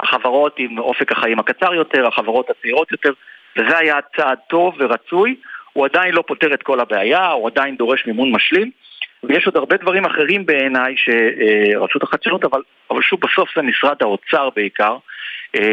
[0.00, 3.12] החברות עם אופק החיים הקצר יותר, החברות הצעירות יותר,
[3.56, 5.36] וזה היה צעד טוב ורצוי.
[5.72, 8.70] הוא עדיין לא פותר את כל הבעיה, הוא עדיין דורש מימון משלים,
[9.24, 14.48] ויש עוד הרבה דברים אחרים בעיניי שרשות החדשנות, אבל, אבל שוב בסוף זה משרד האוצר
[14.56, 14.96] בעיקר,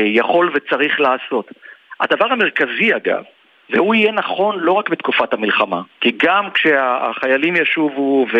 [0.05, 1.51] יכול וצריך לעשות.
[1.99, 3.23] הדבר המרכזי אגב,
[3.69, 8.37] והוא יהיה נכון לא רק בתקופת המלחמה, כי גם כשהחיילים ישובו ו...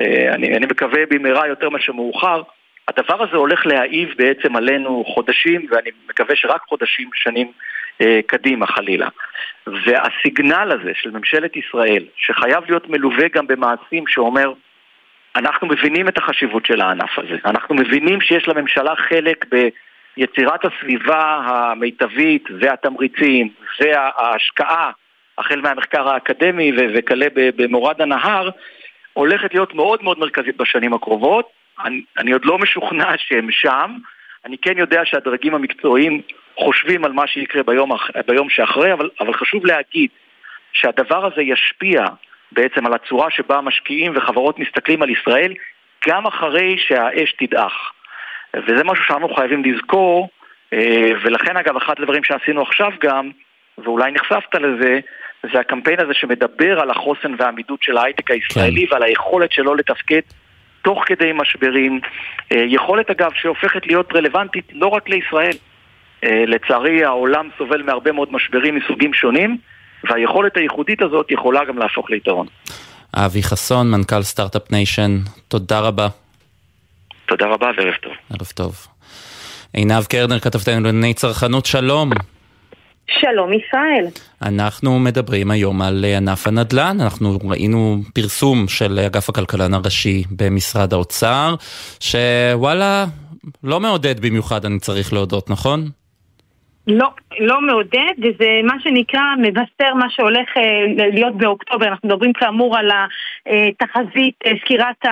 [0.00, 2.42] אה, אני, אני מקווה במהרה יותר מאשר מאוחר,
[2.88, 7.52] הדבר הזה הולך להעיב בעצם עלינו חודשים, ואני מקווה שרק חודשים, שנים
[8.00, 9.08] אה, קדימה חלילה.
[9.66, 14.52] והסיגנל הזה של ממשלת ישראל, שחייב להיות מלווה גם במעשים שאומר,
[15.36, 19.46] אנחנו מבינים את החשיבות של הענף הזה, אנחנו מבינים שיש לממשלה חלק
[20.16, 23.48] ביצירת הסביבה המיטבית והתמריצים
[23.80, 24.90] וההשקעה,
[25.38, 28.50] החל מהמחקר האקדמי וכלה במורד הנהר,
[29.14, 31.48] הולכת להיות מאוד מאוד מרכזית בשנים הקרובות.
[31.84, 33.96] אני, אני עוד לא משוכנע שהם שם.
[34.44, 36.20] אני כן יודע שהדרגים המקצועיים
[36.58, 37.90] חושבים על מה שיקרה ביום,
[38.26, 40.10] ביום שאחרי, אבל, אבל חשוב להגיד
[40.72, 42.04] שהדבר הזה ישפיע
[42.52, 45.54] בעצם על הצורה שבה משקיעים וחברות מסתכלים על ישראל
[46.08, 47.92] גם אחרי שהאש תדעך.
[48.56, 50.28] וזה משהו שאנחנו חייבים לזכור,
[50.72, 53.30] אה, ולכן אגב אחד הדברים שעשינו עכשיו גם,
[53.78, 55.00] ואולי נחשפת לזה,
[55.52, 58.92] זה הקמפיין הזה שמדבר על החוסן והעמידות של ההייטק הישראלי כן.
[58.92, 60.20] ועל היכולת שלו לתפקד
[60.82, 62.00] תוך כדי משברים.
[62.52, 65.56] אה, יכולת אגב שהופכת להיות רלוונטית לא רק לישראל.
[66.24, 69.58] אה, לצערי העולם סובל מהרבה מאוד משברים מסוגים שונים,
[70.10, 72.46] והיכולת הייחודית הזאת יכולה גם להפוך ליתרון.
[73.16, 76.08] אבי חסון, מנכ"ל Start-Up Nation, תודה רבה.
[77.26, 78.12] תודה רבה וערב טוב.
[78.30, 78.86] ערב טוב.
[79.72, 82.10] עינב קרנר, כתבתנו לענייני צרכנות, שלום.
[83.08, 84.06] שלום ישראל.
[84.42, 91.54] אנחנו מדברים היום על ענף הנדל"ן, אנחנו ראינו פרסום של אגף הכלכלן הראשי במשרד האוצר,
[92.00, 93.06] שוואלה,
[93.64, 95.90] לא מעודד במיוחד אני צריך להודות, נכון?
[96.86, 97.08] לא,
[97.40, 100.62] לא מעודד, וזה מה שנקרא מבשר מה שהולך אה,
[101.12, 101.88] להיות באוקטובר.
[101.88, 102.90] אנחנו מדברים כאמור על
[103.46, 105.04] התחזית אה, סקירת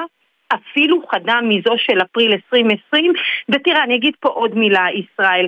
[0.54, 3.14] אפילו חדה מזו של אפריל 2020
[3.50, 5.48] ותראה אני אגיד פה עוד מילה ישראל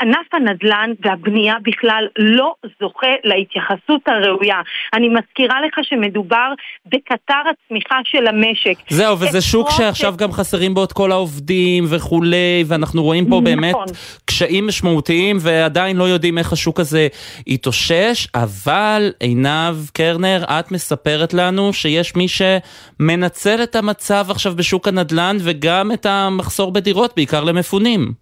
[0.00, 4.60] ענף הנדל"ן והבנייה בכלל לא זוכה להתייחסות הראויה.
[4.94, 6.52] אני מזכירה לך שמדובר
[6.86, 8.74] בקטר הצמיחה של המשק.
[8.88, 13.74] זהו, וזה שוק שעכשיו גם חסרים בו את כל העובדים וכולי, ואנחנו רואים פה באמת
[13.74, 13.86] נכון.
[14.24, 17.08] קשיים משמעותיים ועדיין לא יודעים איך השוק הזה
[17.46, 25.36] יתאושש, אבל עינב קרנר, את מספרת לנו שיש מי שמנצל את המצב עכשיו בשוק הנדל"ן
[25.40, 28.12] וגם את המחסור בדירות, בעיקר למפונים.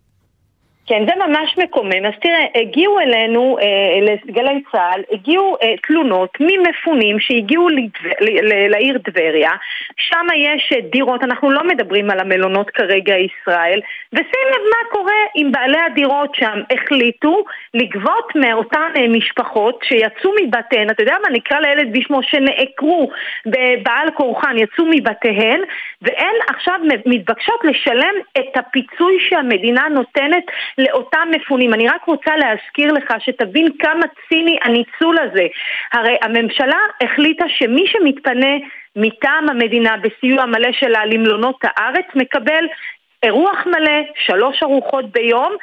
[0.90, 2.06] כן, זה ממש מקומם.
[2.06, 8.10] אז תראה, הגיעו אלינו, אה, לגלי צה"ל, הגיעו אה, תלונות ממפונים שהגיעו לדבר,
[8.68, 9.50] לעיר טבריה,
[9.96, 13.80] שם יש אה, דירות, אנחנו לא מדברים על המלונות כרגע ישראל,
[14.12, 16.60] ושים לב מה קורה אם בעלי הדירות שם.
[16.72, 23.10] החליטו לגבות מאותן אה, משפחות שיצאו מבתיהן, אתה יודע מה, נקרא לילד בשמו, שנעקרו
[23.82, 25.60] בעל כורחן, יצאו מבתיהן,
[26.02, 26.74] והן עכשיו
[27.06, 30.44] מתבקשות לשלם את הפיצוי שהמדינה נותנת
[30.80, 31.74] לאותם מפונים.
[31.74, 35.46] אני רק רוצה להזכיר לך שתבין כמה ציני הניצול הזה.
[35.92, 38.56] הרי הממשלה החליטה שמי שמתפנה
[38.96, 42.64] מטעם המדינה בסיוע מלא שלה למלונות הארץ מקבל
[43.22, 45.56] אירוח מלא, שלוש ארוחות ביום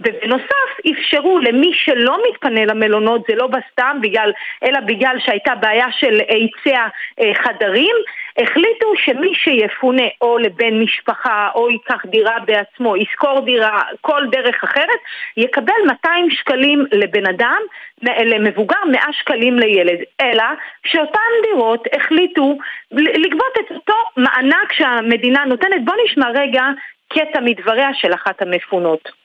[0.00, 4.32] ובנוסף אפשרו למי שלא מתפנה למלונות, זה לא בסתם, בגלל,
[4.64, 6.86] אלא בגלל שהייתה בעיה של היצע
[7.20, 7.96] אה, חדרים,
[8.42, 15.00] החליטו שמי שיפונה או לבן משפחה או ייקח דירה בעצמו, ישכור דירה, כל דרך אחרת,
[15.36, 17.60] יקבל 200 שקלים לבן אדם,
[18.02, 19.98] למבוגר 100 שקלים לילד.
[20.20, 20.44] אלא
[20.86, 22.58] שאותן דירות החליטו
[22.92, 25.84] לגבות את אותו מענק שהמדינה נותנת.
[25.84, 26.64] בואו נשמע רגע
[27.08, 29.19] קטע מדבריה של אחת המפונות.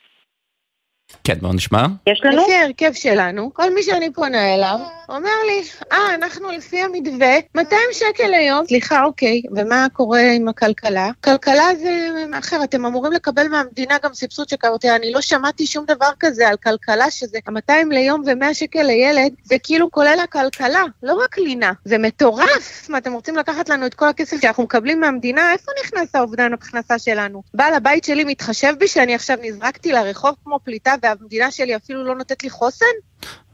[1.23, 1.85] כן, בואו נשמע.
[2.07, 2.41] יש לנו?
[2.41, 7.79] לפי ההרכב שלנו, כל מי שאני פונה אליו, אומר לי, אה, אנחנו לפי המתווה, 200
[7.91, 8.65] שקל ליום.
[8.67, 11.09] סליחה, אוקיי, ומה קורה עם הכלכלה?
[11.23, 16.09] כלכלה זה אחר, אתם אמורים לקבל מהמדינה גם סבסוד שקראתי, אני לא שמעתי שום דבר
[16.19, 21.37] כזה על כלכלה, שזה 200 ליום ו-100 שקל לילד, זה כאילו כולל הכלכלה, לא רק
[21.37, 21.71] לינה.
[21.85, 22.89] זה מטורף!
[22.89, 25.51] מה, אתם רוצים לקחת לנו את כל הכסף שאנחנו מקבלים מהמדינה?
[25.53, 27.41] איפה נכנס האובדן הכנסה שלנו?
[27.53, 32.15] בעל הבית שלי מתחשב בי שאני עכשיו נזרקתי לרחוב כמו פליטה והמדינה שלי אפילו לא
[32.15, 32.85] נותנת לי חוסן?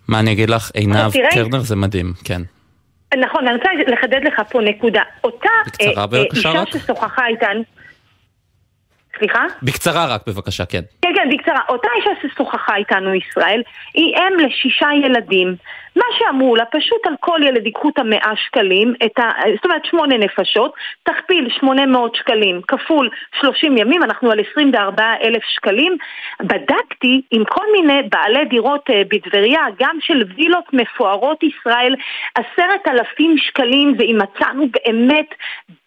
[0.08, 2.42] מה אני אגיד לך, עינב קרנר זה מדהים, כן.
[3.18, 5.02] נכון, אני רוצה לחדד לך פה נקודה.
[5.24, 6.68] אותה בקצרה, אה, אישה רק.
[6.70, 7.64] ששוחחה איתנו...
[9.18, 9.46] סליחה?
[9.64, 10.82] בקצרה רק, בבקשה, כן.
[11.02, 11.60] כן, כן, בקצרה.
[11.70, 13.62] אותה אישה ששוחחה איתנו ישראל,
[13.94, 15.56] היא אם לשישה ילדים.
[15.96, 19.86] מה שאמרו לה, פשוט על כל ילד ייקחו את המאה שקלים, את ה, זאת אומרת
[19.86, 20.74] שמונה נפשות,
[21.04, 25.98] תכפיל שמונה מאות שקלים כפול שלושים ימים, אנחנו על עשרים וארבעה אלף שקלים.
[26.42, 31.96] בדקתי עם כל מיני בעלי דירות אה, בטבריה, גם של וילות מפוארות ישראל,
[32.36, 35.36] עשרת אלפים שקלים, ואם מצאנו באמת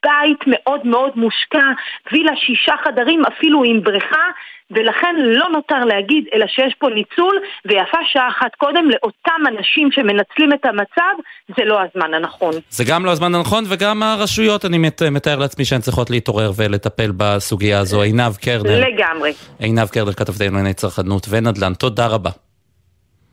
[0.02, 1.64] בית מאוד מאוד מושקע,
[2.12, 4.26] וילה שישה חדרים, אפילו עם בריכה,
[4.70, 10.52] ולכן לא נותר להגיד אלא שיש פה ניצול, ויפה שעה אחת קודם לאותם אנשים שמנצלים
[10.52, 11.14] את המצב,
[11.56, 12.52] זה לא הזמן הנכון.
[12.70, 14.78] זה גם לא הזמן הנכון, וגם הרשויות, אני
[15.10, 18.02] מתאר לעצמי שהן צריכות להתעורר ולטפל בסוגיה הזו.
[18.02, 18.80] עינב קרדר.
[18.80, 19.32] לגמרי.
[19.58, 21.74] עינב קרדר, כתבתי ענייני צרכנות ונדל"ן.
[21.74, 22.30] תודה רבה.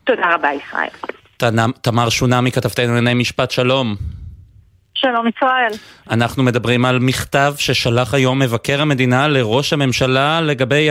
[0.03, 0.89] תודה רבה, ישראל.
[1.81, 4.20] תמר שונמי, כתבתנו לענייני משפט, שלום.
[5.01, 5.71] שלום ישראל.
[6.11, 10.89] אנחנו מדברים על מכתב ששלח היום מבקר המדינה לראש הממשלה לגבי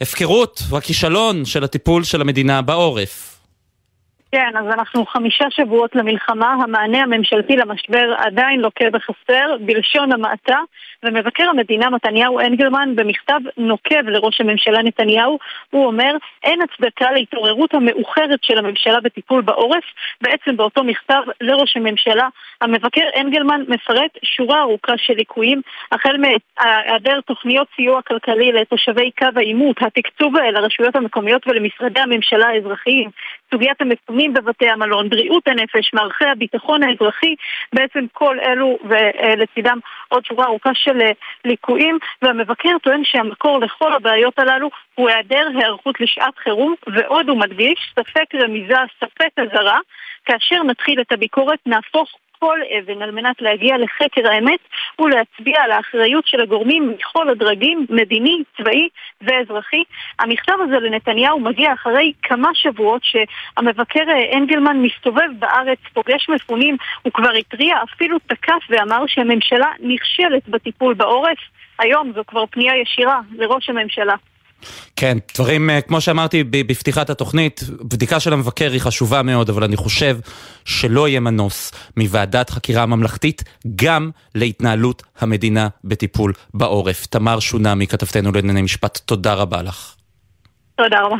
[0.00, 3.29] ההפקרות והכישלון של הטיפול של המדינה בעורף.
[4.32, 10.58] כן, אז אנחנו חמישה שבועות למלחמה, המענה הממשלתי למשבר עדיין לוקה בחסר, בלשון המעטה,
[11.02, 15.38] ומבקר המדינה מתניהו אנגלמן במכתב נוקב לראש הממשלה נתניהו,
[15.70, 19.84] הוא אומר אין הצדקה להתעוררות המאוחרת של הממשלה בטיפול בעורף.
[20.20, 22.28] בעצם באותו מכתב לראש הממשלה,
[22.60, 25.62] המבקר אנגלמן מפרט שורה ארוכה של ליקויים,
[25.92, 33.10] החל מהיעדר תוכניות סיוע כלכלי לתושבי קו העימות, התקצוב לרשויות המקומיות ולמשרדי הממשלה האזרחיים,
[33.50, 37.34] סוגיית המקומים בבתי המלון, בריאות הנפש, מערכי הביטחון האזרחי,
[37.72, 41.10] בעצם כל אלו ולצידם עוד שורה ארוכה של אה,
[41.44, 47.92] ליקויים, והמבקר טוען שהמקור לכל הבעיות הללו הוא היעדר היערכות לשעת חירום, ועוד הוא מדגיש,
[47.98, 49.78] ספק רמיזה, ספק אזהרה,
[50.24, 52.08] כאשר נתחיל את הביקורת נהפוך
[52.40, 54.60] כל אבן על מנת להגיע לחקר האמת
[54.98, 58.88] ולהצביע על האחריות של הגורמים מכל הדרגים, מדיני, צבאי
[59.20, 59.82] ואזרחי.
[60.18, 64.04] המכתב הזה לנתניהו מגיע אחרי כמה שבועות שהמבקר
[64.36, 71.38] אנגלמן מסתובב בארץ, פוגש מפונים, הוא כבר התריע, אפילו תקף ואמר שהממשלה נכשלת בטיפול בעורף.
[71.78, 74.14] היום זו כבר פנייה ישירה לראש הממשלה.
[74.96, 79.76] כן, דברים, אה, כמו שאמרתי בפתיחת התוכנית, בדיקה של המבקר היא חשובה מאוד, אבל אני
[79.76, 80.18] חושב
[80.64, 83.44] שלא יהיה מנוס מוועדת חקירה ממלכתית
[83.76, 87.06] גם להתנהלות המדינה בטיפול בעורף.
[87.06, 89.94] תמר שונמי, כתבתנו לענייני משפט, תודה רבה לך.
[90.76, 91.16] תודה רבה.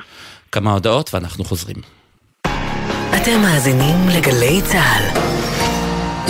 [0.53, 1.77] כמה הודעות ואנחנו חוזרים.
[3.17, 5.40] אתם מאזינים לגלי צה"ל.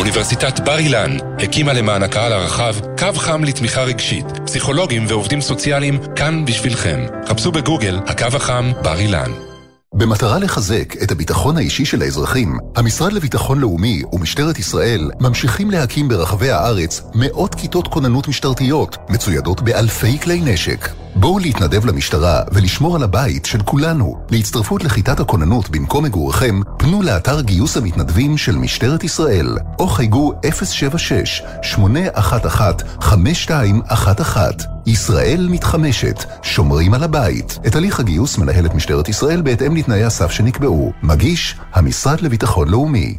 [0.00, 4.24] אוניברסיטת בר אילן הקימה למען הקהל הרחב קו חם לתמיכה רגשית.
[4.46, 7.06] פסיכולוגים ועובדים סוציאליים כאן בשבילכם.
[7.28, 9.30] חפשו בגוגל הקו החם בר אילן.
[9.94, 16.50] במטרה לחזק את הביטחון האישי של האזרחים, המשרד לביטחון לאומי ומשטרת ישראל ממשיכים להקים ברחבי
[16.50, 20.99] הארץ מאות כיתות כוננות משטרתיות, מצוידות באלפי כלי נשק.
[21.14, 24.24] בואו להתנדב למשטרה ולשמור על הבית של כולנו.
[24.30, 30.32] להצטרפות לכיתת הכוננות במקום מגוריכם, פנו לאתר גיוס המתנדבים של משטרת ישראל, או חייגו
[33.04, 34.38] 076-811-5211.
[34.86, 37.58] ישראל מתחמשת, שומרים על הבית.
[37.66, 40.92] את הליך הגיוס מנהלת משטרת ישראל בהתאם לתנאי הסף שנקבעו.
[41.02, 43.18] מגיש, המשרד לביטחון לאומי.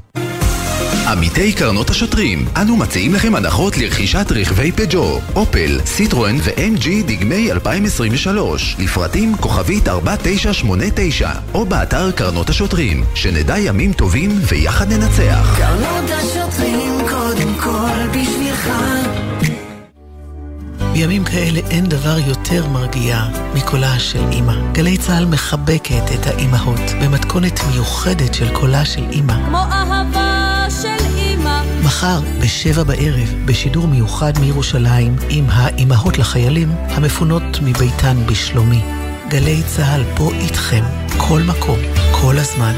[1.07, 8.75] עמיתי קרנות השוטרים, אנו מציעים לכם הנחות לרכישת רכבי פג'ו, אופל, סיטרואן ו-MG דגמי 2023,
[8.79, 15.57] לפרטים כוכבית 4989, או באתר קרנות השוטרים, שנדע ימים טובים ויחד ננצח.
[15.57, 18.69] קרנות השוטרים קודם כל בשבילך
[20.93, 24.53] בימים כאלה אין דבר יותר מרגיע מקולה של אימא.
[24.71, 29.33] גלי צה"ל מחבקת את האימהות במתכונת מיוחדת של קולה של אימא.
[29.47, 30.20] כמו אהבה.
[31.91, 38.81] מחר, בשבע בערב, בשידור מיוחד מירושלים, עם האימהות לחיילים המפונות מביתן בשלומי.
[39.29, 40.83] גלי צה"ל פה איתכם,
[41.17, 41.79] כל מקום,
[42.11, 42.73] כל הזמן.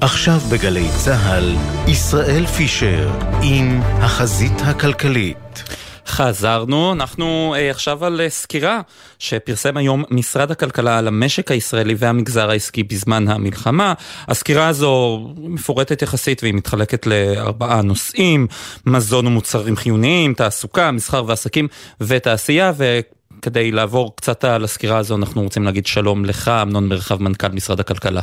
[0.00, 1.56] עכשיו בגלי צה"ל,
[1.88, 3.10] ישראל פישר
[3.42, 5.62] עם החזית הכלכלית.
[6.10, 8.80] חזרנו, אנחנו אה, עכשיו על אה, סקירה
[9.18, 13.94] שפרסם היום משרד הכלכלה על המשק הישראלי והמגזר העסקי בזמן המלחמה.
[14.28, 18.46] הסקירה הזו מפורטת יחסית והיא מתחלקת לארבעה נושאים,
[18.86, 21.68] מזון ומוצרים חיוניים, תעסוקה, מסחר ועסקים
[22.00, 27.48] ותעשייה, וכדי לעבור קצת על הסקירה הזו אנחנו רוצים להגיד שלום לך, אמנון מרחב, מנכ"ל
[27.48, 28.20] משרד הכלכלה.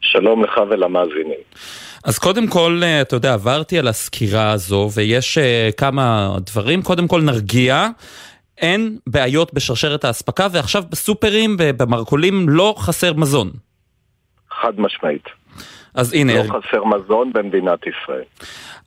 [0.00, 1.40] שלום לך ולמאזינים.
[2.06, 6.82] אז קודם כל, אה, אתה יודע, עברתי על הסקירה הזו, ויש uh, כמה דברים.
[6.82, 7.88] קודם כל, נרגיע.
[8.58, 13.50] אין בעיות בשרשרת האספקה, ועכשיו בסופרים ובמרכולים לא חסר מזון.
[14.50, 15.24] חד משמעית.
[15.94, 16.34] אז הנה...
[16.34, 18.24] לא חסר מזון במדינת ישראל.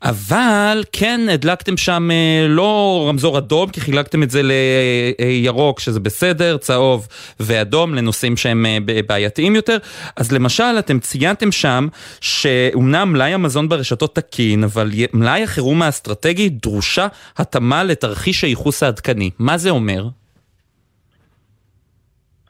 [0.04, 6.58] אבל כן הדלקתם שם אה, לא רמזור אדום, כי חילקתם את זה לירוק, שזה בסדר,
[6.58, 7.08] צהוב
[7.40, 9.78] ואדום, לנושאים שהם אה, בעייתיים יותר.
[10.16, 11.88] אז למשל, אתם ציינתם שם
[12.22, 17.08] שאומנם מלאי המזון ברשתות תקין, אבל מלאי החירום האסטרטגי דרושה
[17.38, 19.30] התאמה לתרחיש הייחוס העדכני.
[19.40, 20.08] מה זה אומר?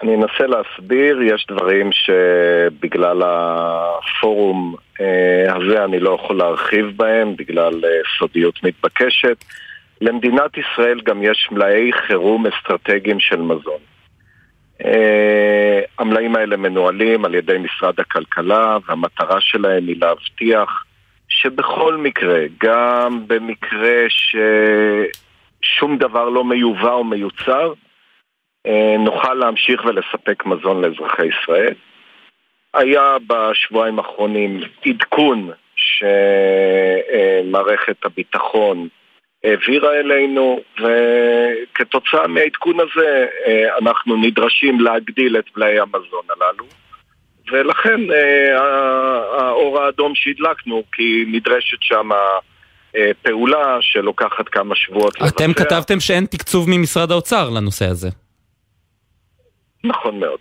[0.04, 7.86] אני אנסה להסביר, יש דברים שבגלל הפורום אה, הזה אני לא יכול להרחיב בהם, בגלל
[7.86, 9.46] אה, סודיות מתבקשת.
[10.02, 13.80] למדינת ישראל גם יש מלאי חירום אסטרטגיים של מזון.
[14.86, 20.84] אה, המלאים האלה מנוהלים על ידי משרד הכלכלה, והמטרה שלהם היא להבטיח
[21.30, 27.74] שבכל מקרה, גם במקרה ששום דבר לא מיובא או מיוצר,
[29.00, 31.74] נוכל להמשיך ולספק מזון לאזרחי ישראל.
[32.74, 35.52] היה בשבועיים האחרונים עדכון
[37.46, 38.88] שמערכת הביטחון
[39.44, 46.66] העבירה אלינו, וכתוצאה מהעדכון הזה אה, אנחנו נדרשים להגדיל את מלאי המזון הללו.
[47.52, 48.60] ולכן אה,
[49.38, 52.10] האור האדום שהדלקנו, כי נדרשת שם
[52.96, 55.64] אה, פעולה שלוקחת כמה שבועות אתם לבצע.
[55.64, 58.10] כתבתם שאין תקצוב ממשרד האוצר לנושא הזה.
[59.84, 60.40] נכון מאוד.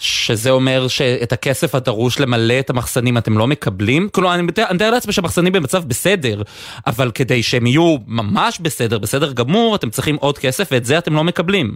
[0.00, 4.08] שזה אומר שאת הכסף הדרוש למלא את המחסנים אתם לא מקבלים?
[4.08, 6.42] כלומר, אני מתאר לעצמי שהמחסנים במצב בסדר,
[6.86, 11.14] אבל כדי שהם יהיו ממש בסדר, בסדר גמור, אתם צריכים עוד כסף ואת זה אתם
[11.14, 11.70] לא מקבלים.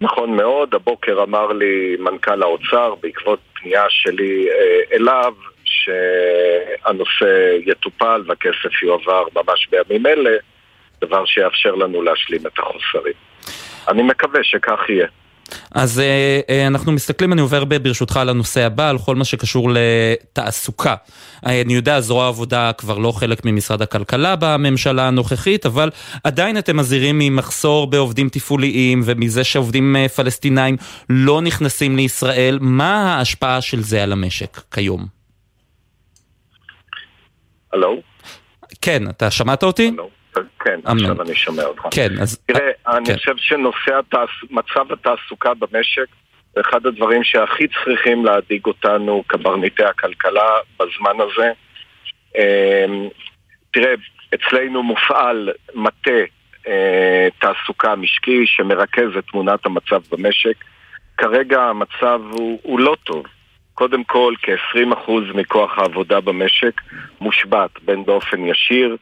[0.00, 8.82] נכון מאוד, הבוקר אמר לי מנכ"ל האוצר בעקבות פנייה שלי אה, אליו שהנושא יטופל והכסף
[8.82, 10.36] יועבר ממש בימים אלה,
[11.00, 13.27] דבר שיאפשר לנו להשלים את החוסרים.
[13.88, 15.06] אני מקווה שכך יהיה.
[15.74, 19.70] אז אה, אה, אנחנו מסתכלים, אני עובר ברשותך על הנושא הבא, על כל מה שקשור
[19.72, 20.94] לתעסוקה.
[21.46, 25.90] אה, אני יודע, זרוע העבודה כבר לא חלק ממשרד הכלכלה בממשלה הנוכחית, אבל
[26.24, 30.76] עדיין אתם מזהירים ממחסור בעובדים תפעוליים ומזה שעובדים פלסטינאים
[31.10, 32.58] לא נכנסים לישראל.
[32.60, 35.06] מה ההשפעה של זה על המשק כיום?
[37.72, 38.00] הלו?
[38.80, 39.88] כן, אתה שמעת אותי?
[39.88, 40.17] הלו.
[40.60, 41.10] כן, אמנון.
[41.10, 41.82] עכשיו אני שומע אותך.
[41.90, 42.38] כן, אז...
[42.46, 43.16] תראה, אני כן.
[43.16, 44.30] חושב שנושא התעס...
[44.50, 46.06] מצב התעסוקה במשק
[46.54, 51.52] זה אחד הדברים שהכי צריכים להדאיג אותנו קברניטי הכלכלה בזמן הזה.
[52.36, 53.08] אמ,
[53.72, 53.94] תראה,
[54.34, 56.20] אצלנו מופעל מטה
[56.68, 60.64] אה, תעסוקה משקי שמרכז את תמונת המצב במשק.
[61.18, 63.26] כרגע המצב הוא, הוא לא טוב.
[63.74, 66.80] קודם כל, כ-20% מכוח העבודה במשק
[67.20, 68.96] מושבת, בין באופן ישיר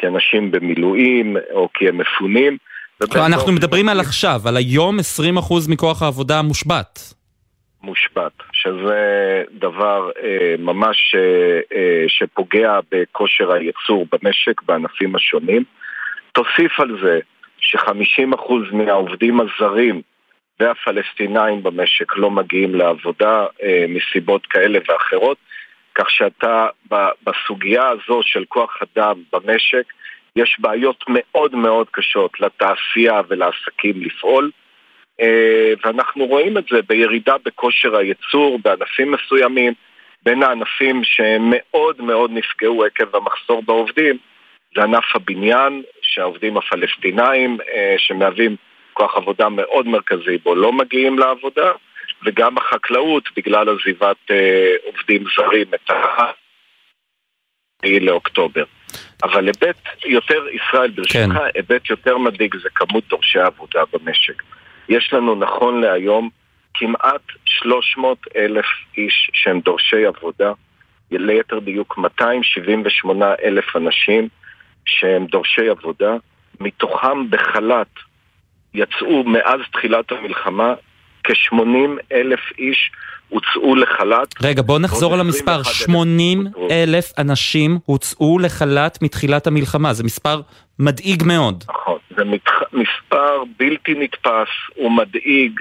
[0.00, 2.56] כי אנשים במילואים או כי הם מפונים.
[3.16, 5.02] אנחנו מדברים על עכשיו, על היום 20%
[5.68, 7.14] מכוח העבודה מושבת.
[7.82, 15.64] מושבת, שזה דבר אה, ממש אה, אה, שפוגע בכושר הייצור במשק בענפים השונים.
[16.32, 17.20] תוסיף על זה
[17.58, 20.02] ש-50% מהעובדים הזרים
[20.60, 25.38] והפלסטינאים במשק לא מגיעים לעבודה אה, מסיבות כאלה ואחרות.
[26.00, 26.68] כך שאתה
[27.24, 29.84] בסוגיה הזו של כוח אדם במשק,
[30.36, 34.50] יש בעיות מאוד מאוד קשות לתעשייה ולעסקים לפעול,
[35.20, 39.72] אה, ואנחנו רואים את זה בירידה בכושר הייצור בענפים מסוימים,
[40.22, 44.16] בין הענפים שמאוד מאוד נפגעו עקב המחסור בעובדים,
[44.76, 48.56] זה ענף הבניין, שהעובדים הפלסטינאים, אה, שמהווים
[48.92, 51.72] כוח עבודה מאוד מרכזי בו, לא מגיעים לעבודה.
[52.24, 56.30] וגם החקלאות בגלל עזיבת אה, עובדים זרים את ה...
[58.00, 58.64] לאוקטובר.
[59.22, 61.30] אבל היבט יותר, ישראל, ברשותך, כן.
[61.54, 64.42] היבט יותר מדאיג זה כמות דורשי העבודה במשק.
[64.88, 66.30] יש לנו נכון להיום
[66.74, 68.66] כמעט 300 אלף
[68.96, 70.52] איש שהם דורשי עבודה,
[71.10, 74.28] ליתר דיוק 278 אלף אנשים
[74.86, 76.16] שהם דורשי עבודה,
[76.60, 77.94] מתוכם בחל"ת
[78.74, 80.74] יצאו מאז תחילת המלחמה
[81.24, 82.90] כ-80 אלף איש
[83.28, 84.34] הוצאו לחל"ת.
[84.42, 85.62] רגע, בוא נחזור על המספר.
[85.62, 89.92] 80 אלף אנשים הוצאו לחל"ת מתחילת המלחמה.
[89.92, 90.40] זה מספר
[90.78, 91.64] מדאיג מאוד.
[91.68, 92.52] נכון, זה מתח...
[92.72, 95.60] מספר בלתי נתפס, הוא מדאיג.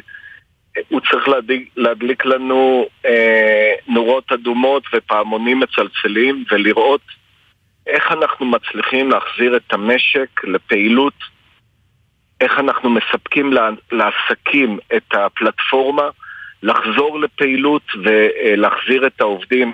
[0.87, 7.01] הוא צריך להדליק, להדליק לנו אה, נורות אדומות ופעמונים מצלצלים ולראות
[7.87, 11.13] איך אנחנו מצליחים להחזיר את המשק לפעילות
[12.41, 13.53] איך אנחנו מספקים
[13.91, 16.09] לעסקים את הפלטפורמה
[16.63, 19.73] לחזור לפעילות ולהחזיר את העובדים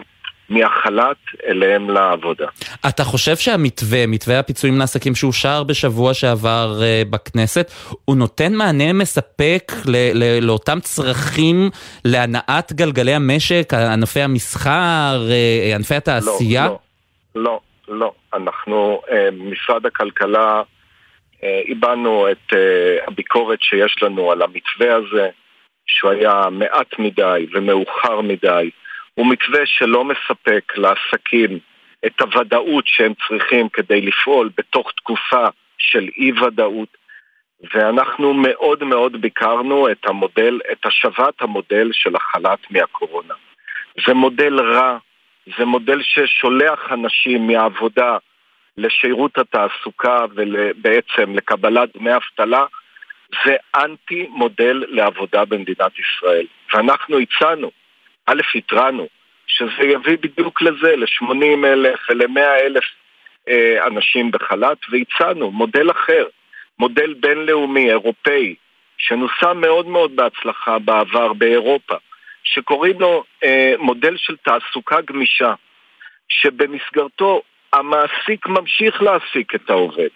[0.49, 2.45] מהחל"ת אליהם לעבודה.
[2.89, 7.71] אתה חושב שהמתווה, מתווה הפיצויים לעסקים שאושר בשבוע שעבר uh, בכנסת,
[8.05, 11.69] הוא נותן מענה מספק ל- ל- לאותם צרכים
[12.05, 16.65] להנעת גלגלי המשק, ענפי המסחר, uh, ענפי התעשייה?
[16.65, 16.79] לא,
[17.35, 18.11] לא, לא, לא.
[18.33, 20.61] אנחנו, uh, משרד הכלכלה
[21.43, 25.29] הבענו את אה, הביקורת שיש לנו על המתווה הזה,
[25.87, 28.69] שהוא היה מעט מדי ומאוחר מדי.
[29.13, 31.59] הוא מתווה שלא מספק לעסקים
[32.05, 36.97] את הוודאות שהם צריכים כדי לפעול בתוך תקופה של אי-ודאות.
[37.73, 43.33] ואנחנו מאוד מאוד ביקרנו את המודל, את השבת המודל של החל"ת מהקורונה.
[44.07, 44.97] זה מודל רע,
[45.57, 48.17] זה מודל ששולח אנשים מהעבודה
[48.77, 52.65] לשירות התעסוקה ובעצם לקבלת דמי אבטלה,
[53.45, 56.45] זה אנטי מודל לעבודה במדינת ישראל.
[56.73, 57.71] ואנחנו הצענו,
[58.25, 59.07] א', התרענו,
[59.47, 62.83] שזה יביא בדיוק לזה, ל-80 אלף ול-100 אלף
[63.49, 66.25] אה, אנשים בחל"ת, והצענו מודל אחר,
[66.79, 68.55] מודל בינלאומי, אירופאי,
[68.97, 71.95] שנוסה מאוד מאוד בהצלחה בעבר באירופה,
[72.43, 75.53] שקוראים לו אה, מודל של תעסוקה גמישה.
[76.29, 77.41] שבמסגרתו
[77.75, 80.07] המעסיק ממשיך להעסיק את העובד.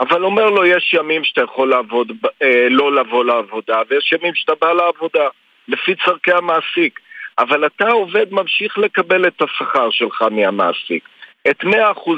[0.00, 4.52] אבל אומר לו, יש ימים שאתה יכול לעבוד, אה, לא לבוא לעבודה, ויש ימים שאתה
[4.60, 5.28] בא לעבודה,
[5.68, 7.00] לפי צורכי המעסיק.
[7.38, 11.08] אבל אתה עובד ממשיך לקבל את השכר שלך מהמעסיק,
[11.50, 11.70] את 100%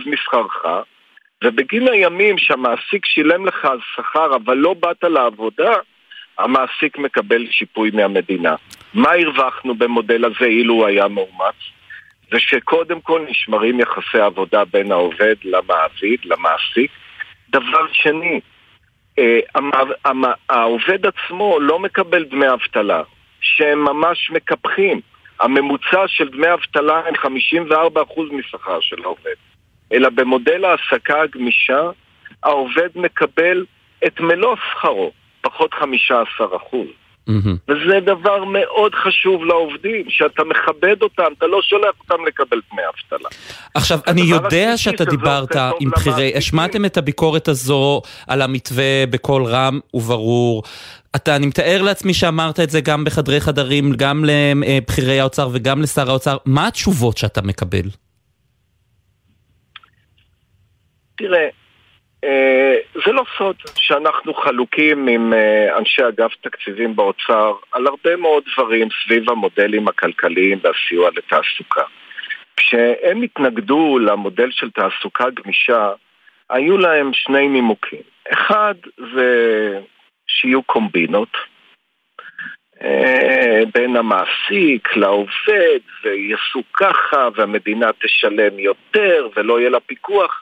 [0.06, 0.64] משכרך,
[1.44, 5.72] ובגין הימים שהמעסיק שילם לך על שכר אבל לא באת לעבודה,
[6.38, 8.54] המעסיק מקבל שיפוי מהמדינה.
[8.94, 11.54] מה הרווחנו במודל הזה אילו הוא היה מאומץ?
[12.32, 16.90] זה שקודם כל נשמרים יחסי עבודה בין העובד למעביד, למעסיק.
[17.50, 18.40] דבר שני,
[19.18, 19.40] אה,
[20.48, 23.02] העובד עצמו לא מקבל דמי אבטלה,
[23.40, 25.00] שהם ממש מקפחים.
[25.40, 29.34] הממוצע של דמי אבטלה הם 54% משכר של העובד.
[29.92, 31.90] אלא במודל העסקה הגמישה,
[32.42, 33.64] העובד מקבל
[34.06, 35.82] את מלוא שכרו, פחות 15%.
[37.28, 37.56] Mm-hmm.
[37.68, 43.28] וזה דבר מאוד חשוב לעובדים, שאתה מכבד אותם, אתה לא שולח אותם לקבל דמי אבטלה.
[43.74, 49.80] עכשיו, אני יודע שאתה דיברת עם בכירי, השמעתם את הביקורת הזו על המתווה בקול רם
[49.94, 50.62] וברור.
[51.16, 56.10] אתה, אני מתאר לעצמי שאמרת את זה גם בחדרי חדרים, גם לבכירי האוצר וגם לשר
[56.10, 56.36] האוצר.
[56.44, 57.88] מה התשובות שאתה מקבל?
[61.16, 61.48] תראה, אה,
[63.04, 68.88] זה לא סוד שאנחנו חלוקים עם אה, אנשי אגף תקציבים באוצר על הרבה מאוד דברים
[69.04, 71.82] סביב המודלים הכלכליים והסיוע לתעסוקה.
[72.56, 75.92] כשהם התנגדו למודל של תעסוקה גמישה,
[76.50, 78.02] היו להם שני נימוקים.
[78.32, 78.74] אחד
[79.14, 79.80] זה
[80.26, 81.36] שיהיו קומבינות
[82.82, 90.41] אה, בין המעסיק לעובד, ויעשו ככה, והמדינה תשלם יותר, ולא יהיה לה פיקוח.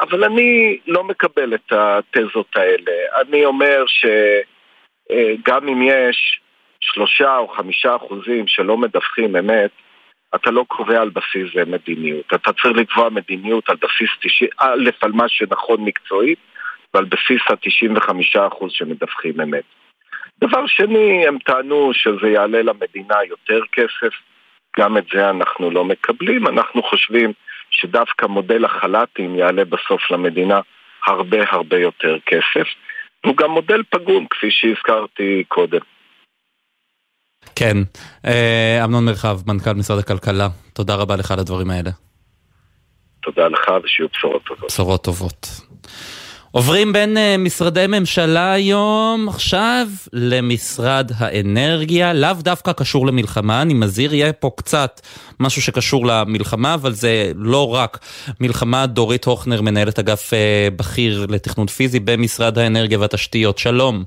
[0.00, 2.92] אבל אני לא מקבל את התזות האלה.
[3.20, 6.40] אני אומר שגם אם יש
[6.80, 9.70] שלושה או חמישה אחוזים שלא מדווחים אמת,
[10.34, 12.26] אתה לא קובע על בסיס מדיניות.
[12.34, 14.10] אתה צריך לקבוע מדיניות על בסיס,
[14.58, 16.38] א', על מה שנכון מקצועית,
[16.94, 19.64] ועל בסיס ה-95% שמדווחים אמת.
[20.40, 24.14] דבר שני, הם טענו שזה יעלה למדינה יותר כסף,
[24.78, 26.46] גם את זה אנחנו לא מקבלים.
[26.46, 27.32] אנחנו חושבים
[27.70, 30.60] שדווקא מודל החל"תים יעלה בסוף למדינה
[31.06, 32.68] הרבה הרבה יותר כסף.
[33.24, 35.80] הוא גם מודל פגום, כפי שהזכרתי קודם.
[37.56, 37.76] כן,
[38.26, 41.90] אה, אמנון מרחב, מנכ"ל משרד הכלכלה, תודה רבה לך על הדברים האלה.
[43.22, 44.70] תודה לך ושיהיו בשורות טובות.
[44.70, 45.46] בשורות טובות.
[46.50, 54.14] עוברים בין uh, משרדי ממשלה היום עכשיו למשרד האנרגיה, לאו דווקא קשור למלחמה, אני מזהיר,
[54.14, 55.00] יהיה פה קצת
[55.40, 57.98] משהו שקשור למלחמה, אבל זה לא רק
[58.40, 58.86] מלחמה.
[58.86, 64.04] דורית הוכנר, מנהלת אגף uh, בכיר לתכנון פיזי במשרד האנרגיה והתשתיות, שלום.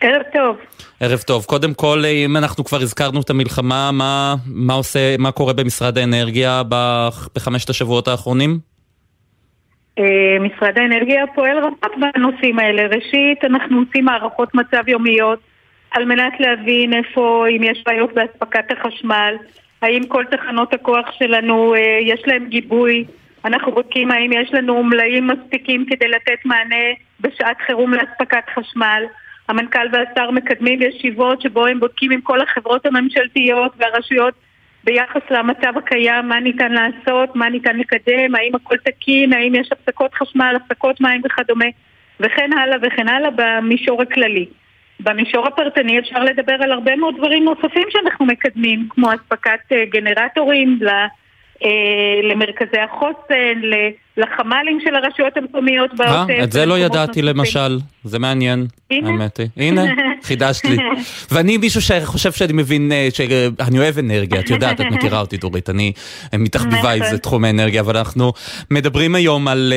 [0.00, 0.56] ערב טוב.
[1.00, 1.44] ערב טוב.
[1.44, 6.62] קודם כל, אם אנחנו כבר הזכרנו את המלחמה, מה, מה עושה, מה קורה במשרד האנרגיה
[7.34, 8.71] בחמשת השבועות האחרונים?
[9.98, 12.86] אה, משרד האנרגיה פועל רבות בנושאים האלה.
[12.86, 15.38] ראשית, אנחנו עושים הערכות מצב יומיות
[15.90, 19.34] על מנת להבין איפה, אם יש בעיות באספקת החשמל,
[19.82, 23.04] האם כל תחנות הכוח שלנו אה, יש להם גיבוי,
[23.44, 26.84] אנחנו בודקים האם יש לנו מלאים מספיקים כדי לתת מענה
[27.20, 29.04] בשעת חירום לאספקת חשמל.
[29.48, 34.34] המנכ"ל והשר מקדמים ישיבות שבו הם בודקים עם כל החברות הממשלתיות והרשויות
[34.84, 40.14] ביחס למצב הקיים, מה ניתן לעשות, מה ניתן לקדם, האם הכל תקין, האם יש הפסקות
[40.14, 41.64] חשמל, הפסקות מים וכדומה,
[42.20, 44.46] וכן הלאה וכן הלאה במישור הכללי.
[45.00, 50.78] במישור הפרטני אפשר לדבר על הרבה מאוד דברים נוספים שאנחנו מקדמים, כמו אספקת אה, גנרטורים
[51.64, 53.60] אה, למרכזי החוסן,
[54.16, 56.30] לחמ"לים של הרשויות המקומיות בעוטף.
[56.30, 59.48] אה, את זה לא ידעתי למשל, זה מעניין, האמת היא.
[59.56, 59.82] הנה,
[60.22, 60.76] חידשת לי.
[61.32, 65.70] ואני מישהו שחושב שאני מבין, אה, שאני אוהב אנרגיה, את יודעת, את מכירה אותי דורית,
[65.70, 65.92] אני
[66.34, 68.32] מתחביבה עם זה תחום האנרגיה, אבל אנחנו
[68.70, 69.72] מדברים היום על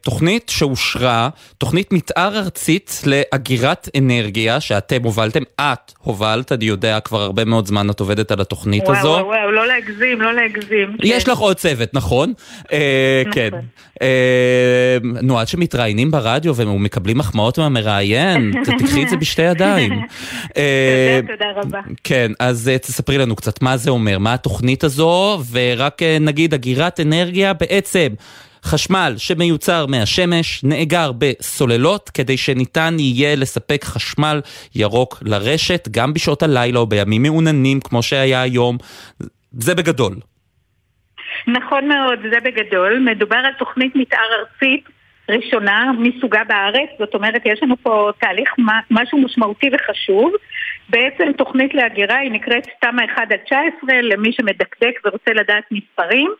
[0.00, 1.28] תוכנית שאושרה,
[1.58, 7.90] תוכנית מתאר ארצית לאגירת אנרגיה, שאתם הובלתם, את הובלת, אני יודע, כבר הרבה מאוד זמן
[7.90, 9.08] את עובדת על התוכנית הזו.
[9.08, 10.96] וואו, וואו, לא להגזים, לא להגזים.
[11.02, 12.32] יש לך עוד צוות, נכון?
[13.32, 13.50] כן.
[14.02, 19.92] אה, נו, עד שמתראיינים ברדיו ומקבלים מחמאות מהמראיין, תקחי את זה בשתי ידיים.
[20.56, 21.80] אה, תודה רבה.
[22.04, 27.00] כן, אז אה, תספרי לנו קצת מה זה אומר, מה התוכנית הזו, ורק נגיד אגירת
[27.00, 28.08] אנרגיה בעצם.
[28.64, 34.40] חשמל שמיוצר מהשמש נאגר בסוללות כדי שניתן יהיה לספק חשמל
[34.74, 38.78] ירוק לרשת גם בשעות הלילה או בימים מעוננים כמו שהיה היום.
[39.52, 40.14] זה בגדול.
[41.46, 42.98] נכון מאוד, זה בגדול.
[42.98, 44.84] מדובר על תוכנית מתאר ארצית
[45.32, 48.54] ראשונה מסוגה בארץ, זאת אומרת יש לנו פה תהליך
[48.90, 50.32] משהו משמעותי וחשוב.
[50.88, 56.30] בעצם תוכנית להגירה היא נקראת תמ"א 1 עד 19 למי שמדקדק ורוצה לדעת מספרים.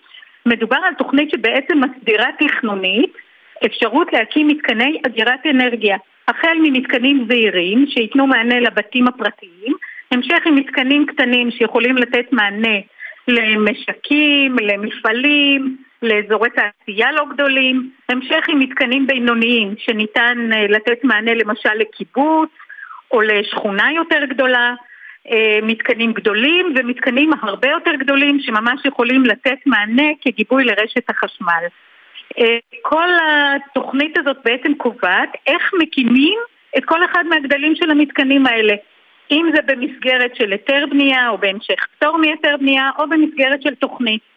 [0.46, 3.12] מדובר על תוכנית שבעצם מסדירה תכנונית
[3.66, 5.96] אפשרות להקים מתקני אגירת אנרגיה,
[6.28, 9.74] החל ממתקנים זעירים שייתנו מענה לבתים הפרטיים,
[10.10, 12.78] המשך עם מתקנים קטנים שיכולים לתת מענה
[13.28, 21.74] למשקים, למפעלים, לאזורי תעשייה לא גדולים, המשך עם מתקנים בינוניים שניתן אה, לתת מענה למשל
[21.74, 22.50] לקיבוץ
[23.10, 24.74] או לשכונה יותר גדולה,
[25.30, 31.64] אה, מתקנים גדולים ומתקנים הרבה יותר גדולים שממש יכולים לתת מענה כגיבוי לרשת החשמל.
[32.38, 36.38] אה, כל התוכנית הזאת בעצם קובעת איך מקימים
[36.78, 38.74] את כל אחד מהגדלים של המתקנים האלה.
[39.30, 44.31] אם זה במסגרת של היתר בנייה או בהמשך פטור מהיתר בנייה או במסגרת של תוכנית.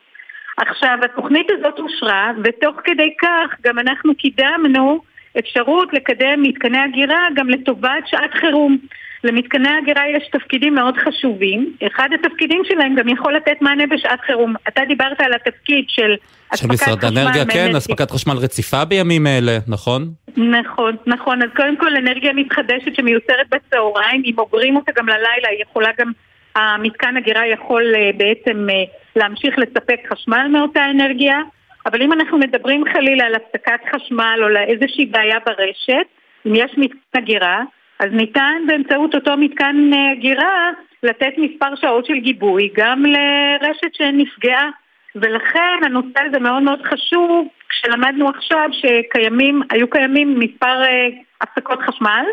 [0.58, 5.02] עכשיו, התוכנית הזאת אושרה, ותוך כדי כך גם אנחנו קידמנו
[5.40, 8.78] אפשרות לקדם מתקני הגירה גם לטובת שעת חירום.
[9.24, 11.74] למתקני הגירה יש תפקידים מאוד חשובים.
[11.88, 14.54] אחד התפקידים שלהם גם יכול לתת מענה בשעת חירום.
[14.68, 16.16] אתה דיברת על התפקיד של
[16.50, 16.78] אספקת חשמל...
[16.78, 20.12] של משרד האנרגיה, כן, אספקת חשמל רציפה בימים אלה, נכון?
[20.38, 21.42] נכון, נכון.
[21.42, 26.12] אז קודם כל אנרגיה מתחדשת שמיוצרת בצהריים, אם אוגרים אותה גם ללילה, היא יכולה גם...
[26.56, 28.84] המתקן הגירה יכול אה, בעצם אה,
[29.16, 31.40] להמשיך לספק חשמל מאותה אנרגיה.
[31.86, 36.08] אבל אם אנחנו מדברים חלילה על הפסקת חשמל או לאיזושהי בעיה ברשת,
[36.48, 37.64] אם יש מתקן הגירה,
[38.00, 40.72] אז ניתן באמצעות אותו מתקן הגירה
[41.04, 44.70] לתת מספר שעות של גיבוי גם לרשת שנפגעה
[45.16, 51.08] ולכן הנושא הזה מאוד מאוד חשוב כשלמדנו עכשיו שקיימים, היו קיימים מספר אה,
[51.42, 52.26] הפסקות חשמל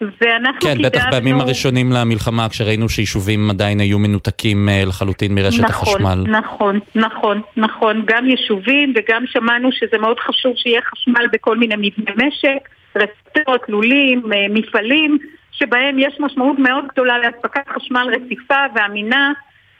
[0.00, 0.88] ואנחנו כן, קידמנו...
[0.88, 6.24] בטח בימים הראשונים למלחמה, כשראינו שיישובים עדיין היו מנותקים אה, לחלוטין מרשת נכון, החשמל.
[6.38, 8.02] נכון, נכון, נכון.
[8.06, 14.32] גם יישובים וגם שמענו שזה מאוד חשוב שיהיה חשמל בכל מיני מבני משק, רצפות, לולים,
[14.32, 15.18] אה, מפעלים,
[15.52, 19.32] שבהם יש משמעות מאוד גדולה לאספקת חשמל רציפה ואמינה.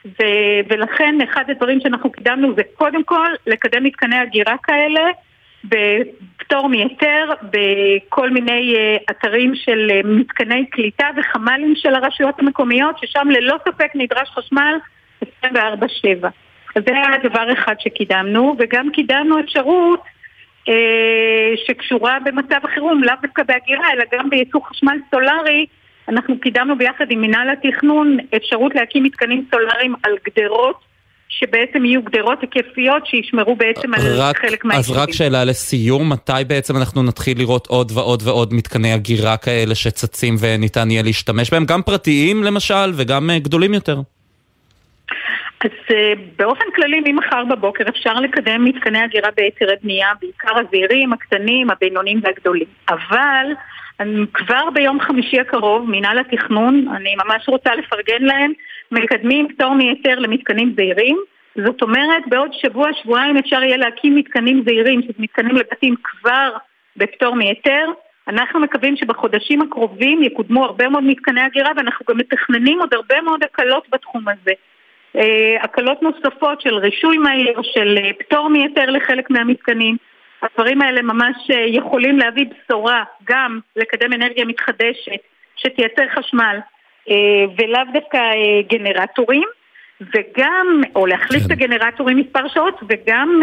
[0.07, 5.01] ו- ולכן אחד הדברים שאנחנו קידמנו זה קודם כל לקדם מתקני הגירה כאלה
[5.65, 13.29] בפטור מהיתר בכל מיני אה, אתרים של אה, מתקני קליטה וחמ"לים של הרשויות המקומיות, ששם
[13.31, 14.75] ללא ספק נדרש חשמל
[15.25, 16.29] 24/7.
[16.77, 20.01] אז זה היה דבר אחד שקידמנו, וגם קידמנו אפשרות
[20.69, 25.67] אה, שקשורה במצב החירום, לאו דווקא בהגירה, אלא גם בייצור חשמל סולארי.
[26.09, 30.81] אנחנו קידמנו ביחד עם מינהל התכנון אפשרות להקים מתקנים סולאריים על גדרות
[31.39, 35.01] שבעצם יהיו גדרות היקפיות שישמרו בעצם על רק, חלק מהיישובים.
[35.01, 39.75] אז רק שאלה לסיום, מתי בעצם אנחנו נתחיל לראות עוד ועוד ועוד מתקני הגירה כאלה
[39.75, 44.01] שצצים וניתן יהיה להשתמש בהם, גם פרטיים למשל וגם uh, גדולים יותר?
[45.65, 45.93] אז uh,
[46.39, 52.67] באופן כללי ממחר בבוקר אפשר לקדם מתקני הגירה בהיתרי בנייה, בעיקר הזעירים, הקטנים, הבינוניים והגדולים.
[52.89, 53.47] אבל
[54.35, 58.53] כבר ביום חמישי הקרוב, מינהל התכנון, אני ממש רוצה לפרגן להם,
[58.93, 61.17] מקדמים פטור מהיתר למתקנים זעירים.
[61.65, 66.51] זאת אומרת, בעוד שבוע, שבועיים אפשר יהיה להקים מתקנים זעירים, שזה מתקנים לבתים כבר
[66.97, 67.87] בפטור מהיתר.
[68.29, 73.45] אנחנו מקווים שבחודשים הקרובים יקודמו הרבה מאוד מתקני הגירה ואנחנו גם מתכננים עוד הרבה מאוד
[73.45, 74.53] הקלות בתחום הזה.
[75.17, 79.97] אה, הקלות נוספות של רישוי מהיר, של אה, פטור מהיתר לחלק מהמתקנים.
[80.43, 85.21] הדברים האלה ממש אה, יכולים להביא בשורה גם לקדם אנרגיה מתחדשת
[85.57, 86.57] שתייצר חשמל
[87.59, 88.19] ולאו דווקא
[88.71, 89.49] גנרטורים
[90.01, 91.47] וגם, או להחליף כן.
[91.47, 93.41] את הגנרטורים מספר שעות וגם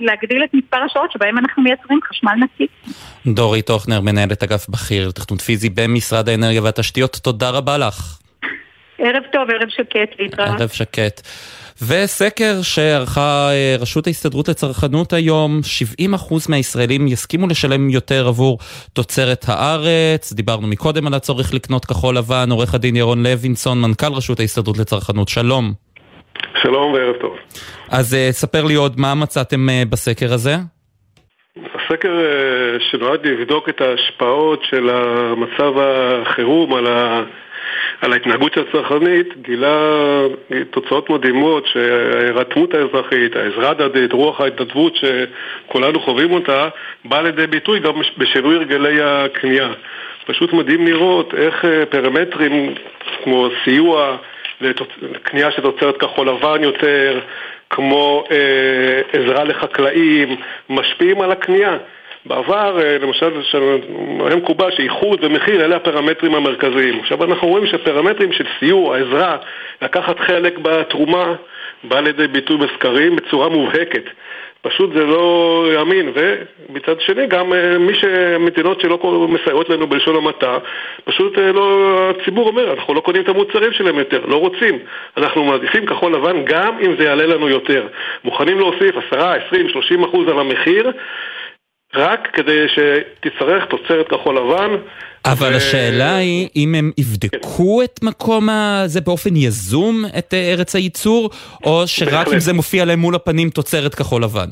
[0.00, 2.66] להגדיל את מספר השעות שבהם אנחנו מייצרים חשמל נקי.
[3.26, 8.25] דורי טוכנר, מנהלת אגף בכיר לתכנון פיזי במשרד האנרגיה והתשתיות, תודה רבה לך.
[8.98, 10.60] ערב טוב, ערב שקט, להתראות.
[10.60, 11.20] ערב שקט.
[11.82, 15.60] וסקר שערכה אה, רשות ההסתדרות לצרכנות היום,
[16.00, 16.04] 70%
[16.48, 18.58] מהישראלים יסכימו לשלם יותר עבור
[18.92, 20.32] תוצרת הארץ.
[20.32, 25.28] דיברנו מקודם על הצורך לקנות כחול לבן, עורך הדין ירון לוינסון, מנכ"ל רשות ההסתדרות לצרכנות,
[25.28, 25.72] שלום.
[26.62, 27.36] שלום וערב טוב.
[27.90, 30.54] אז אה, ספר לי עוד, מה מצאתם אה, בסקר הזה?
[31.74, 32.14] הסקר
[32.90, 37.22] שנועד לבדוק את ההשפעות של המצב החירום על ה...
[38.00, 39.78] על ההתנהגות הצרכנית גילה
[40.70, 46.68] תוצאות מדהימות שההירתמות האזרחית, העזרה הדדית, רוח ההתנדבות שכולנו חווים אותה,
[47.04, 49.68] באה לידי ביטוי גם בשינוי הרגלי הקנייה.
[50.26, 52.74] פשוט מדהים לראות איך אה, פרמטרים
[53.24, 54.16] כמו סיוע
[54.60, 57.20] לקנייה של תוצרת כחול לבן יותר,
[57.70, 60.36] כמו אה, עזרה לחקלאים,
[60.70, 61.76] משפיעים על הקנייה.
[62.26, 63.30] בעבר, אה, למשל,
[64.26, 67.00] היה מקובל שאיחוד ומחיר אלה הפרמטרים המרכזיים.
[67.00, 69.36] עכשיו אנחנו רואים שפרמטרים של סיוע, עזרה,
[69.82, 71.34] לקחת חלק בתרומה,
[71.84, 74.04] בא לידי ביטוי בסקרים בצורה מובהקת.
[74.62, 80.58] פשוט זה לא יאמין, ומצד שני גם אה, מי שמדינות שלא מסייעות לנו בלשון המעטה,
[81.04, 84.78] פשוט אה, לא, הציבור אומר, אנחנו לא קונים את המוצרים שלהם יותר, לא רוצים.
[85.16, 87.86] אנחנו מעדיפים כחול לבן גם אם זה יעלה לנו יותר.
[88.24, 90.90] מוכנים להוסיף 10, 20, 30 אחוז על המחיר,
[91.96, 94.70] רק כדי שתצטרך תוצרת כחול לבן.
[95.24, 100.74] אבל ו- השאלה היא, אם הם יבדקו את מקום הזה באופן יזום, את אה, ארץ
[100.74, 101.30] הייצור,
[101.64, 102.34] או שרק בהחלט.
[102.34, 104.48] אם זה מופיע להם מול הפנים תוצרת כחול לבן?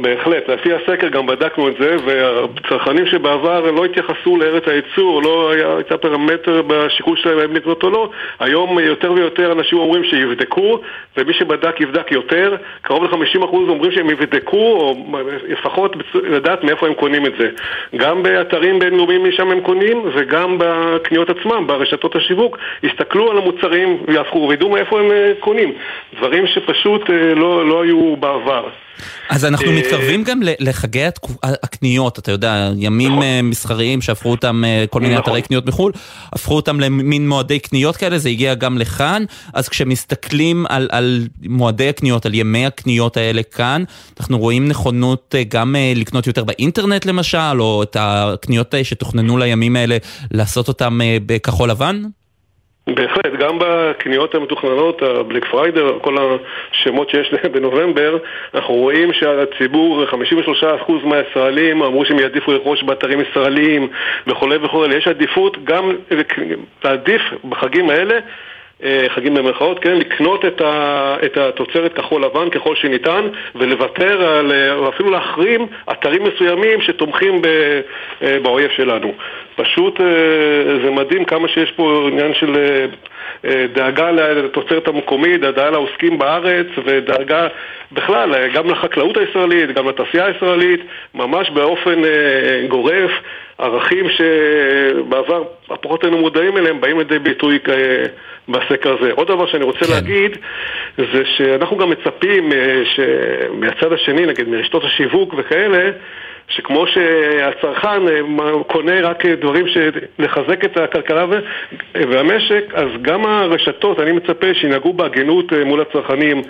[0.00, 5.76] בהחלט, לפי הסקר גם בדקנו את זה, והצרכנים שבעבר לא התייחסו לארץ הייצור, לא היה,
[5.76, 10.80] הייתה פרמטר בשיקול שלהם האם לקנות או לא, היום יותר ויותר אנשים אומרים שיבדקו,
[11.16, 14.94] ומי שבדק יבדק יותר, קרוב ל-50% אומרים שהם יבדקו, או
[15.48, 17.48] לפחות לדעת מאיפה הם קונים את זה.
[17.96, 24.46] גם באתרים בינלאומיים משם הם קונים, וגם בקניות עצמם, ברשתות השיווק, יסתכלו על המוצרים ויהפכו,
[24.48, 25.72] וידעו מאיפה הם אה, קונים.
[26.16, 28.68] דברים שפשוט אה, לא, לא היו בעבר.
[29.30, 31.04] אז אנחנו אה, מתקרבים גם לחגי
[31.42, 35.24] הקניות, אתה יודע, ימים אה, מסחריים שהפכו אותם, אה, כל מיני נכון.
[35.24, 35.92] אתרי קניות מחו"ל,
[36.32, 39.24] הפכו אותם למין מועדי קניות כאלה, זה הגיע גם לכאן,
[39.54, 43.84] אז כשמסתכלים על, על מועדי הקניות, על ימי הקניות האלה כאן,
[44.20, 49.96] אנחנו רואים נכונות גם לקנות יותר באינטרנט למשל, או את הקניות שתוכננו לימים האלה,
[50.30, 52.02] לעשות אותם בכחול לבן?
[52.86, 56.16] בהחלט, גם בקניות המתוכננות, הבלק פריידר, כל
[56.72, 58.18] השמות שיש להם בנובמבר,
[58.54, 60.16] אנחנו רואים שהציבור, 53%
[61.04, 63.88] מהישראלים אמרו שהם יעדיפו לרכוש באתרים ישראליים
[64.26, 64.96] וכולי וכולי.
[64.96, 65.92] יש עדיפות גם
[66.84, 68.18] להעדיף בחגים האלה
[69.08, 74.74] חגים במרכאות, כן, לקנות את, ה, את התוצרת כחול לבן ככל שניתן ולוותר על, אה,
[74.74, 77.46] או אפילו להחרים אתרים מסוימים שתומכים ב,
[78.22, 79.12] אה, באויב שלנו.
[79.56, 80.06] פשוט אה,
[80.84, 82.86] זה מדהים כמה שיש פה עניין של אה,
[83.44, 87.48] אה, דאגה לתוצרת המקומית, דאגה לעוסקים בארץ ודאגה
[87.92, 90.80] בכלל אה, גם לחקלאות הישראלית, גם לתעשייה הישראלית,
[91.14, 93.10] ממש באופן אה, גורף.
[93.58, 95.44] ערכים שבעבר
[95.80, 97.58] פחות היינו מודעים אליהם באים לידי ביטוי
[98.48, 99.12] בסקר הזה.
[99.12, 99.92] עוד דבר שאני רוצה כן.
[99.92, 100.38] להגיד
[100.98, 105.90] זה שאנחנו גם מצפים אה, שמהצד השני, נגיד מרשתות השיווק וכאלה,
[106.48, 108.20] שכמו שהצרכן אה,
[108.66, 111.26] קונה רק דברים שלחזק את הכלכלה
[111.94, 116.42] והמשק, אז גם הרשתות, אני מצפה שינהגו בהגינות אה, מול הצרכנים,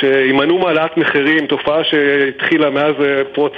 [0.00, 3.52] שימנעו מעלת מחירים, תופעה שהתחילה מאז אה, פרוץ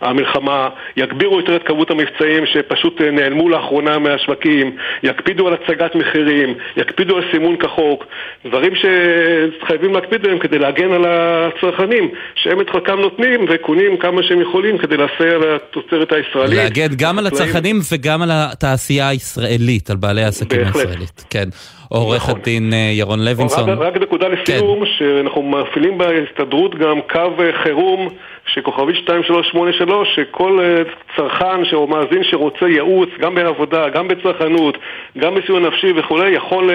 [0.00, 7.16] המלחמה, יגבירו יותר את כמות המבצעים שפשוט נעלמו לאחרונה מהשווקים, יקפידו על הצגת מחירים, יקפידו
[7.16, 8.06] על סימון כחוק,
[8.44, 14.40] דברים שחייבים להקפיד עליהם כדי להגן על הצרכנים, שהם את חלקם נותנים וקונים כמה שהם
[14.40, 16.58] יכולים כדי לסייע לתוצרת הישראלית.
[16.58, 21.24] להגן גם על הצרכנים וגם על התעשייה הישראלית, על בעלי העסקים הישראלית.
[21.30, 21.48] כן.
[21.88, 22.40] עורך נכון.
[22.40, 23.70] הדין אה, ירון לוינסון.
[23.70, 24.90] רק, רק נקודה לסיום, כן.
[24.98, 28.08] שאנחנו מפעילים בהסתדרות גם קו אה, חירום
[28.54, 30.82] שכוכבי 2383, שכל אה,
[31.16, 34.78] צרכן או מאזין שרוצה ייעוץ, גם בעבודה, גם בצרכנות,
[35.18, 36.70] גם בסיוע נפשי וכולי, יכול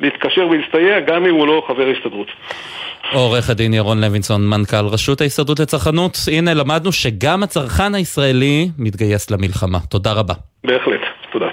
[0.00, 2.28] להתקשר ולהסתייע גם אם הוא לא חבר הסתדרות.
[3.12, 6.16] עורך הדין ירון לוינסון, מנכ"ל רשות ההסתדרות לצרכנות.
[6.32, 9.78] הנה, למדנו שגם הצרכן הישראלי מתגייס למלחמה.
[9.90, 10.34] תודה רבה.
[10.64, 11.00] בהחלט,
[11.32, 11.48] תודה.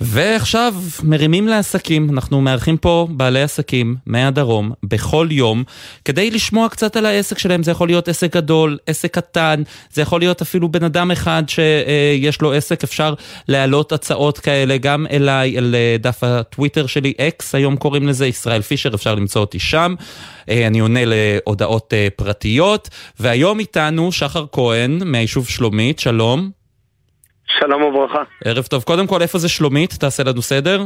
[0.00, 5.64] ועכשיו מרימים לעסקים, אנחנו מארחים פה בעלי עסקים מהדרום בכל יום
[6.04, 10.20] כדי לשמוע קצת על העסק שלהם, זה יכול להיות עסק גדול, עסק קטן, זה יכול
[10.20, 13.14] להיות אפילו בן אדם אחד שיש לו עסק, אפשר
[13.48, 18.94] להעלות הצעות כאלה גם אליי, אל דף הטוויטר שלי, אקס היום קוראים לזה, ישראל פישר,
[18.94, 19.94] אפשר למצוא אותי שם,
[20.48, 22.88] אני עונה להודעות פרטיות,
[23.20, 26.57] והיום איתנו שחר כהן מהיישוב שלומית, שלום.
[27.48, 28.22] שלום וברכה.
[28.44, 28.82] ערב טוב.
[28.82, 29.90] קודם כל, איפה זה שלומית?
[29.90, 30.82] תעשה לנו סדר.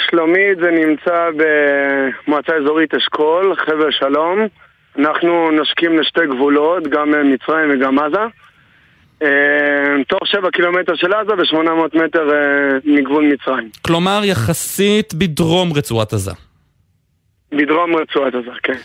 [0.00, 4.46] שלומית זה נמצא במועצה אזורית אשכול, חבל שלום.
[4.98, 8.24] אנחנו נושקים לשתי גבולות, גם מצרים וגם עזה.
[10.08, 12.28] תוך שבע קילומטר של עזה ו-800 מטר
[12.84, 13.70] מגבול מצרים.
[13.82, 16.32] כלומר, יחסית בדרום רצועת עזה.
[17.52, 18.78] בדרום רצועת עזה, כן.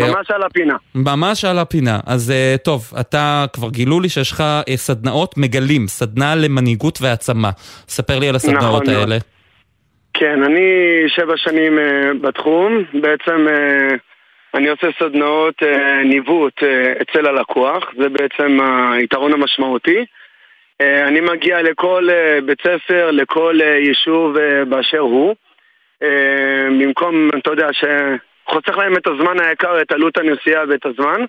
[0.00, 0.76] ממש על הפינה.
[0.94, 1.98] ממש על הפינה.
[2.06, 2.32] אז
[2.64, 4.44] טוב, אתה כבר גילו לי שיש לך
[4.76, 7.50] סדנאות מגלים, סדנה למנהיגות והעצמה.
[7.88, 9.16] ספר לי על הסדנאות נכון, האלה.
[10.14, 10.68] כן, אני
[11.08, 11.78] שבע שנים
[12.20, 12.84] בתחום.
[12.94, 13.46] בעצם
[14.54, 15.62] אני עושה סדנאות
[16.04, 16.62] ניווט
[17.02, 17.84] אצל הלקוח.
[17.98, 18.58] זה בעצם
[18.92, 20.04] היתרון המשמעותי.
[20.80, 22.08] אני מגיע לכל
[22.46, 24.36] בית ספר, לכל יישוב
[24.68, 25.34] באשר הוא.
[26.80, 27.68] במקום, אתה יודע,
[28.50, 31.24] שחוסך להם את הזמן היקר, את עלות הנסיעה ואת הזמן,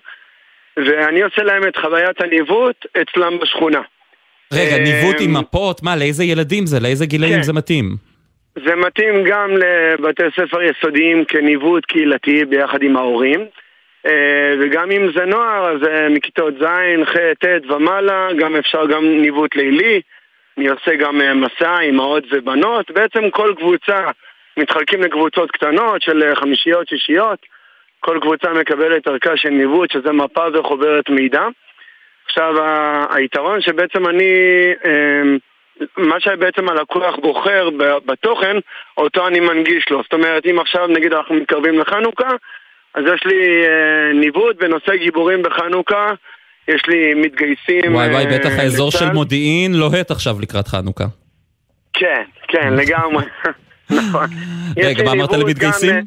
[0.76, 3.80] ואני עושה להם את חוויית הניווט אצלם בשכונה.
[4.52, 5.82] רגע, ניווט עם מפות?
[5.82, 6.80] מה, לאיזה ילדים זה?
[6.80, 7.42] לאיזה גילאים כן.
[7.42, 7.84] זה מתאים?
[8.64, 13.46] זה מתאים גם לבתי ספר יסודיים כניווט קהילתי ביחד עם ההורים.
[14.06, 19.04] אה, וגם אם זה נוער, אז אה, מכיתות ז', ח', ט' ומעלה, גם אפשר גם
[19.04, 20.00] ניווט לילי.
[20.58, 22.90] אני עושה גם אה, מסע, אימהות ובנות.
[22.90, 24.10] בעצם כל קבוצה,
[24.56, 27.38] מתחלקים לקבוצות קטנות של אה, חמישיות, שישיות.
[28.00, 31.42] כל קבוצה מקבלת ערכה של ניווט, שזה מפה וחוברת מידע.
[32.26, 32.54] עכשיו,
[33.10, 34.32] היתרון שבעצם אני,
[34.84, 35.22] אה,
[35.96, 37.68] מה שבעצם הלקוח בוחר
[38.06, 38.56] בתוכן,
[38.96, 40.02] אותו אני מנגיש לו.
[40.02, 42.30] זאת אומרת, אם עכשיו נגיד אנחנו מתקרבים לחנוכה,
[42.94, 46.10] אז יש לי אה, ניווט בנושא גיבורים בחנוכה,
[46.68, 47.94] יש לי מתגייסים...
[47.94, 49.14] וואי וואי, אה, בטח האזור של לצה"ל.
[49.14, 51.04] מודיעין לוהט עכשיו לקראת חנוכה.
[51.92, 53.24] כן, כן, לגמרי.
[53.98, 54.26] נכון.
[54.76, 55.90] רגע, מה אמרת למתגייסים?
[55.90, 56.02] גם, אה,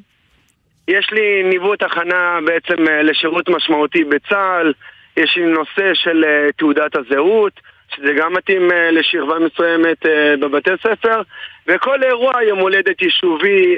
[0.88, 4.74] יש לי ניווט הכנה בעצם אה, לשירות משמעותי בצה"ל,
[5.18, 7.54] יש לי נושא של אה, תעודת הזהות,
[7.96, 9.98] שזה גם מתאים לשכבה מסוימת
[10.40, 11.22] בבתי ספר,
[11.68, 13.76] וכל אירוע יום הולדת יישובי,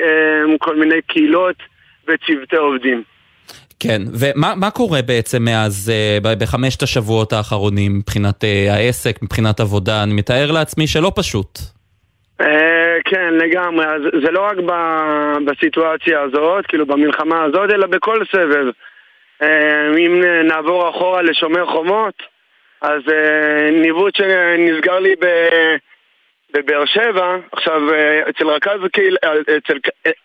[0.60, 1.56] כל מיני קהילות
[2.04, 3.04] וצוותי עובדים.
[3.80, 5.92] כן, ומה מה קורה בעצם מאז,
[6.22, 10.04] בחמשת השבועות האחרונים, מבחינת העסק, מבחינת עבודה?
[10.04, 11.60] אני מתאר לעצמי שלא פשוט.
[12.42, 13.86] אה, כן, לגמרי.
[13.86, 14.58] אז זה לא רק
[15.46, 18.66] בסיטואציה הזאת, כאילו במלחמה הזאת, אלא בכל סבב.
[19.42, 22.24] אה, אם נעבור אחורה לשומר חומות,
[22.82, 25.16] אז אה, ניווט שנסגר לי
[26.54, 27.82] בבאר שבע, עכשיו
[28.30, 28.80] אצל רכז,
[29.58, 29.78] אצל,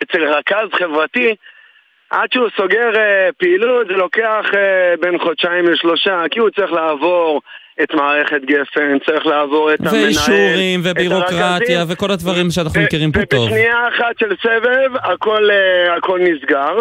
[0.03, 1.35] אצל רכז חברתי,
[2.11, 2.91] עד שהוא סוגר
[3.39, 4.47] פעילות זה לוקח
[5.01, 7.41] בין חודשיים לשלושה, כי הוא צריך לעבור
[7.83, 11.85] את מערכת גפן, צריך לעבור את המנהל, ואישורים ובירוקרטיה.
[11.89, 13.41] וכל הדברים שאנחנו מכירים פה טוב.
[13.41, 16.77] ובשנייה אחת של סבב הכל, אה, הכל נסגר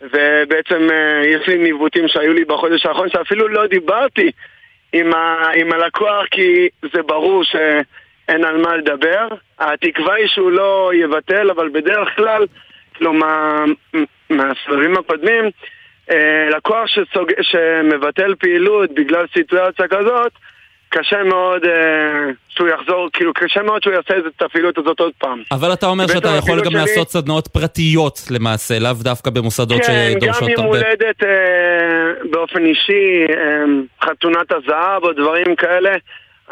[0.00, 4.30] ובעצם אה, יש לי ניווטים שהיו לי בחודש האחרון שאפילו לא דיברתי
[4.92, 9.28] עם, ה, עם הלקוח כי זה ברור שאין על מה לדבר
[9.58, 12.46] התקווה היא שהוא לא יבטל אבל בדרך כלל
[12.96, 13.64] כלומר
[14.30, 15.44] מהסבבים הקודמים
[16.56, 17.30] לקוח שסוג...
[17.42, 20.32] שמבטל פעילות בגלל סיטואציה כזאת
[20.90, 21.70] קשה מאוד אה,
[22.48, 25.42] שהוא יחזור, כאילו קשה מאוד שהוא יעשה את הפעילות הזאת עוד פעם.
[25.52, 30.12] אבל אתה אומר שאתה יכול גם שלי- לעשות סדנאות פרטיות למעשה, לאו דווקא במוסדות כן,
[30.14, 30.78] גם שדורשות יום הרבה.
[30.78, 31.28] הולדת אה,
[32.30, 33.64] באופן אישי, אה,
[34.04, 35.90] חתונת הזהב או דברים כאלה,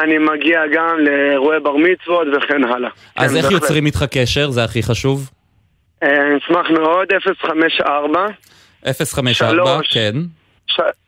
[0.01, 2.91] אני מגיע גם לאירועי בר מצוות וכן הלאה.
[3.17, 3.51] אז כן, איך.
[3.51, 4.51] יוצרים איתך קשר?
[4.51, 5.31] זה הכי חשוב.
[6.03, 7.09] אה, אשמח מאוד,
[7.41, 8.27] 054
[8.93, 9.93] 054, שלוש.
[9.93, 10.15] כן,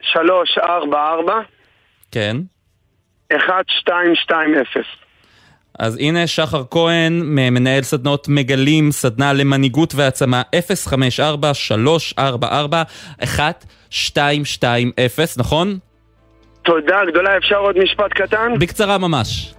[0.02, 1.40] 344
[2.12, 2.36] כן.
[3.32, 4.54] 1220.
[5.78, 10.42] אז הנה שחר כהן, מנהל סדנות מגלים, סדנה למנהיגות והעצמה
[13.92, 13.98] 054-344-1220,
[15.38, 15.78] נכון?
[16.62, 18.52] תודה גדולה, אפשר עוד משפט קטן?
[18.58, 19.54] בקצרה ממש.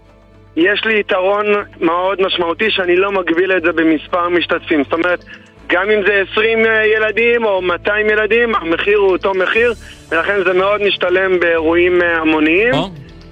[0.55, 1.45] יש לי יתרון
[1.81, 4.83] מאוד משמעותי שאני לא מגביל את זה במספר משתתפים.
[4.83, 5.23] זאת אומרת,
[5.69, 6.59] גם אם זה 20
[6.97, 9.73] ילדים או 200 ילדים, המחיר הוא אותו מחיר,
[10.11, 12.73] ולכן זה מאוד משתלם באירועים אה, המוניים.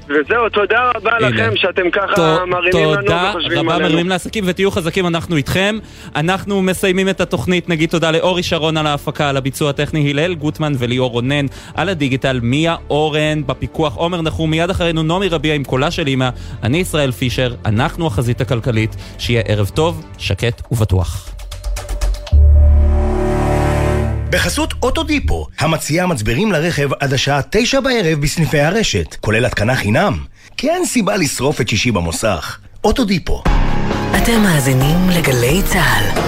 [0.09, 1.29] וזהו, תודה רבה הנה.
[1.29, 3.89] לכם שאתם ככה ת- מרימים לנו תודה וחושבים רבה עלינו.
[3.89, 5.77] מרימים לעסקים ותהיו חזקים, אנחנו איתכם.
[6.15, 10.73] אנחנו מסיימים את התוכנית, נגיד תודה לאורי שרון על ההפקה, על הביצוע הטכני, הלל גוטמן
[10.77, 15.91] וליאור רונן על הדיגיטל, מיה אורן בפיקוח, עומר נחום, מיד אחרינו נעמי רביע עם קולה
[15.91, 16.29] של אמא,
[16.63, 21.36] אני ישראל פישר, אנחנו החזית הכלכלית, שיהיה ערב טוב, שקט ובטוח.
[24.29, 30.17] בחסות אוטודיפו, המציעה מצברים לרכב עד השעה תשע בערב בסניפי הרשת, כולל התקנה חינם.
[30.57, 32.57] כי אין סיבה לשרוף את שישי במוסך.
[32.83, 33.43] אוטודיפו.
[34.17, 36.21] אתם מאזינים לגלי צה"ל.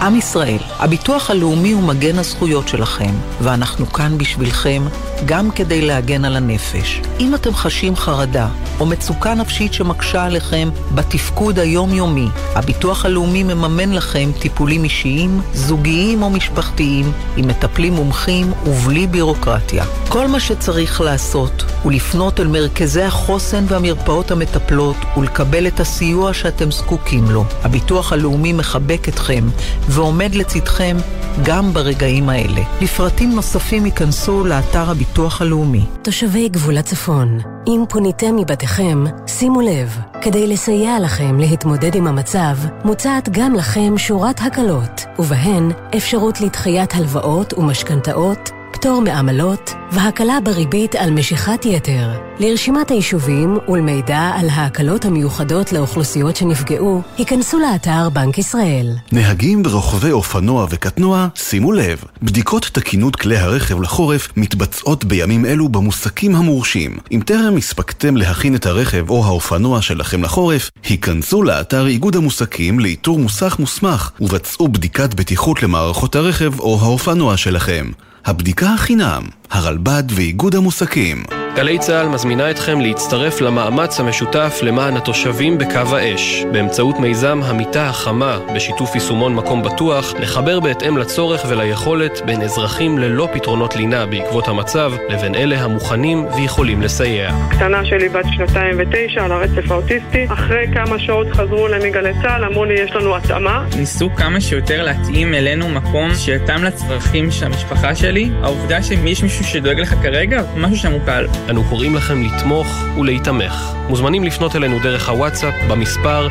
[0.00, 4.82] עם ישראל, הביטוח הלאומי הוא מגן הזכויות שלכם, ואנחנו כאן בשבילכם
[5.24, 7.00] גם כדי להגן על הנפש.
[7.20, 8.48] אם אתם חשים חרדה
[8.80, 16.30] או מצוקה נפשית שמקשה עליכם בתפקוד היומיומי, הביטוח הלאומי מממן לכם טיפולים אישיים, זוגיים או
[16.30, 19.84] משפחתיים, עם מטפלים מומחים ובלי בירוקרטיה.
[20.08, 26.70] כל מה שצריך לעשות הוא לפנות אל מרכזי החוסן והמרפאות המטפלות ולקבל את הסיוע שאתם
[26.70, 27.44] זקוקים לו.
[27.62, 29.44] הביטוח הלאומי מחבק אתכם
[29.88, 30.96] ועומד לצדכם
[31.44, 32.62] גם ברגעים האלה.
[32.80, 35.84] לפרטים נוספים ייכנסו לאתר הביטוח הלאומי.
[36.02, 43.28] תושבי גבול הצפון, אם פוניתם מבתיכם, שימו לב, כדי לסייע לכם להתמודד עם המצב, מוצעת
[43.28, 51.64] גם לכם שורת הקלות, ובהן אפשרות לדחיית הלוואות ומשכנתאות, פטור מעמלות והקלה בריבית על משיכת
[51.64, 52.10] יתר.
[52.38, 58.92] לרשימת היישובים ולמידע על ההקלות המיוחדות לאוכלוסיות שנפגעו, היכנסו לאתר בנק ישראל.
[59.12, 66.34] נהגים ורוכבי אופנוע וקטנוע, שימו לב, בדיקות תקינות כלי הרכב לחורף מתבצעות בימים אלו במוסקים
[66.34, 66.98] המורשים.
[67.12, 73.18] אם טרם הספקתם להכין את הרכב או האופנוע שלכם לחורף, היכנסו לאתר איגוד המוסקים לאיתור
[73.18, 77.90] מוסך מוסמך ובצעו בדיקת בטיחות למערכות הרכב או האופנוע שלכם.
[78.26, 81.22] הבדיקה החינם, הרלב"ד ואיגוד המוסקים.
[81.56, 86.44] גלי צה"ל מזמינה אתכם להצטרף למאמץ המשותף למען התושבים בקו האש.
[86.52, 93.28] באמצעות מיזם המיטה החמה, בשיתוף יישומון מקום בטוח, לחבר בהתאם לצורך וליכולת בין אזרחים ללא
[93.32, 97.30] פתרונות לינה בעקבות המצב, לבין אלה המוכנים ויכולים לסייע.
[97.50, 100.26] קטנה שלי בת שנתיים ותשע על הרצף האוטיסטי.
[100.28, 103.64] אחרי כמה שעות חזרו אליי מגלי צה"ל, אמרו לי יש לנו התאמה.
[103.76, 108.30] ניסו כמה שיותר להתאים אלינו מקום שיתאם לצרכים של המשפחה שלי.
[108.42, 111.26] העובדה שיש מישהו שדואג לך כרגע, משהו שם הוא קל.
[111.50, 112.66] אנו קוראים לכם לתמוך
[112.98, 113.72] ולהיתמך.
[113.88, 116.28] מוזמנים לפנות אלינו דרך הוואטסאפ במספר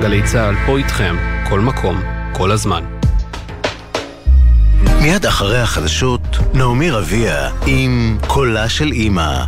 [0.00, 1.16] גלי צה"ל פה איתכם,
[1.48, 2.02] כל מקום,
[2.32, 2.84] כל הזמן.
[5.00, 9.44] מיד אחרי החדשות, נעמי רביע עם קולה של אימא.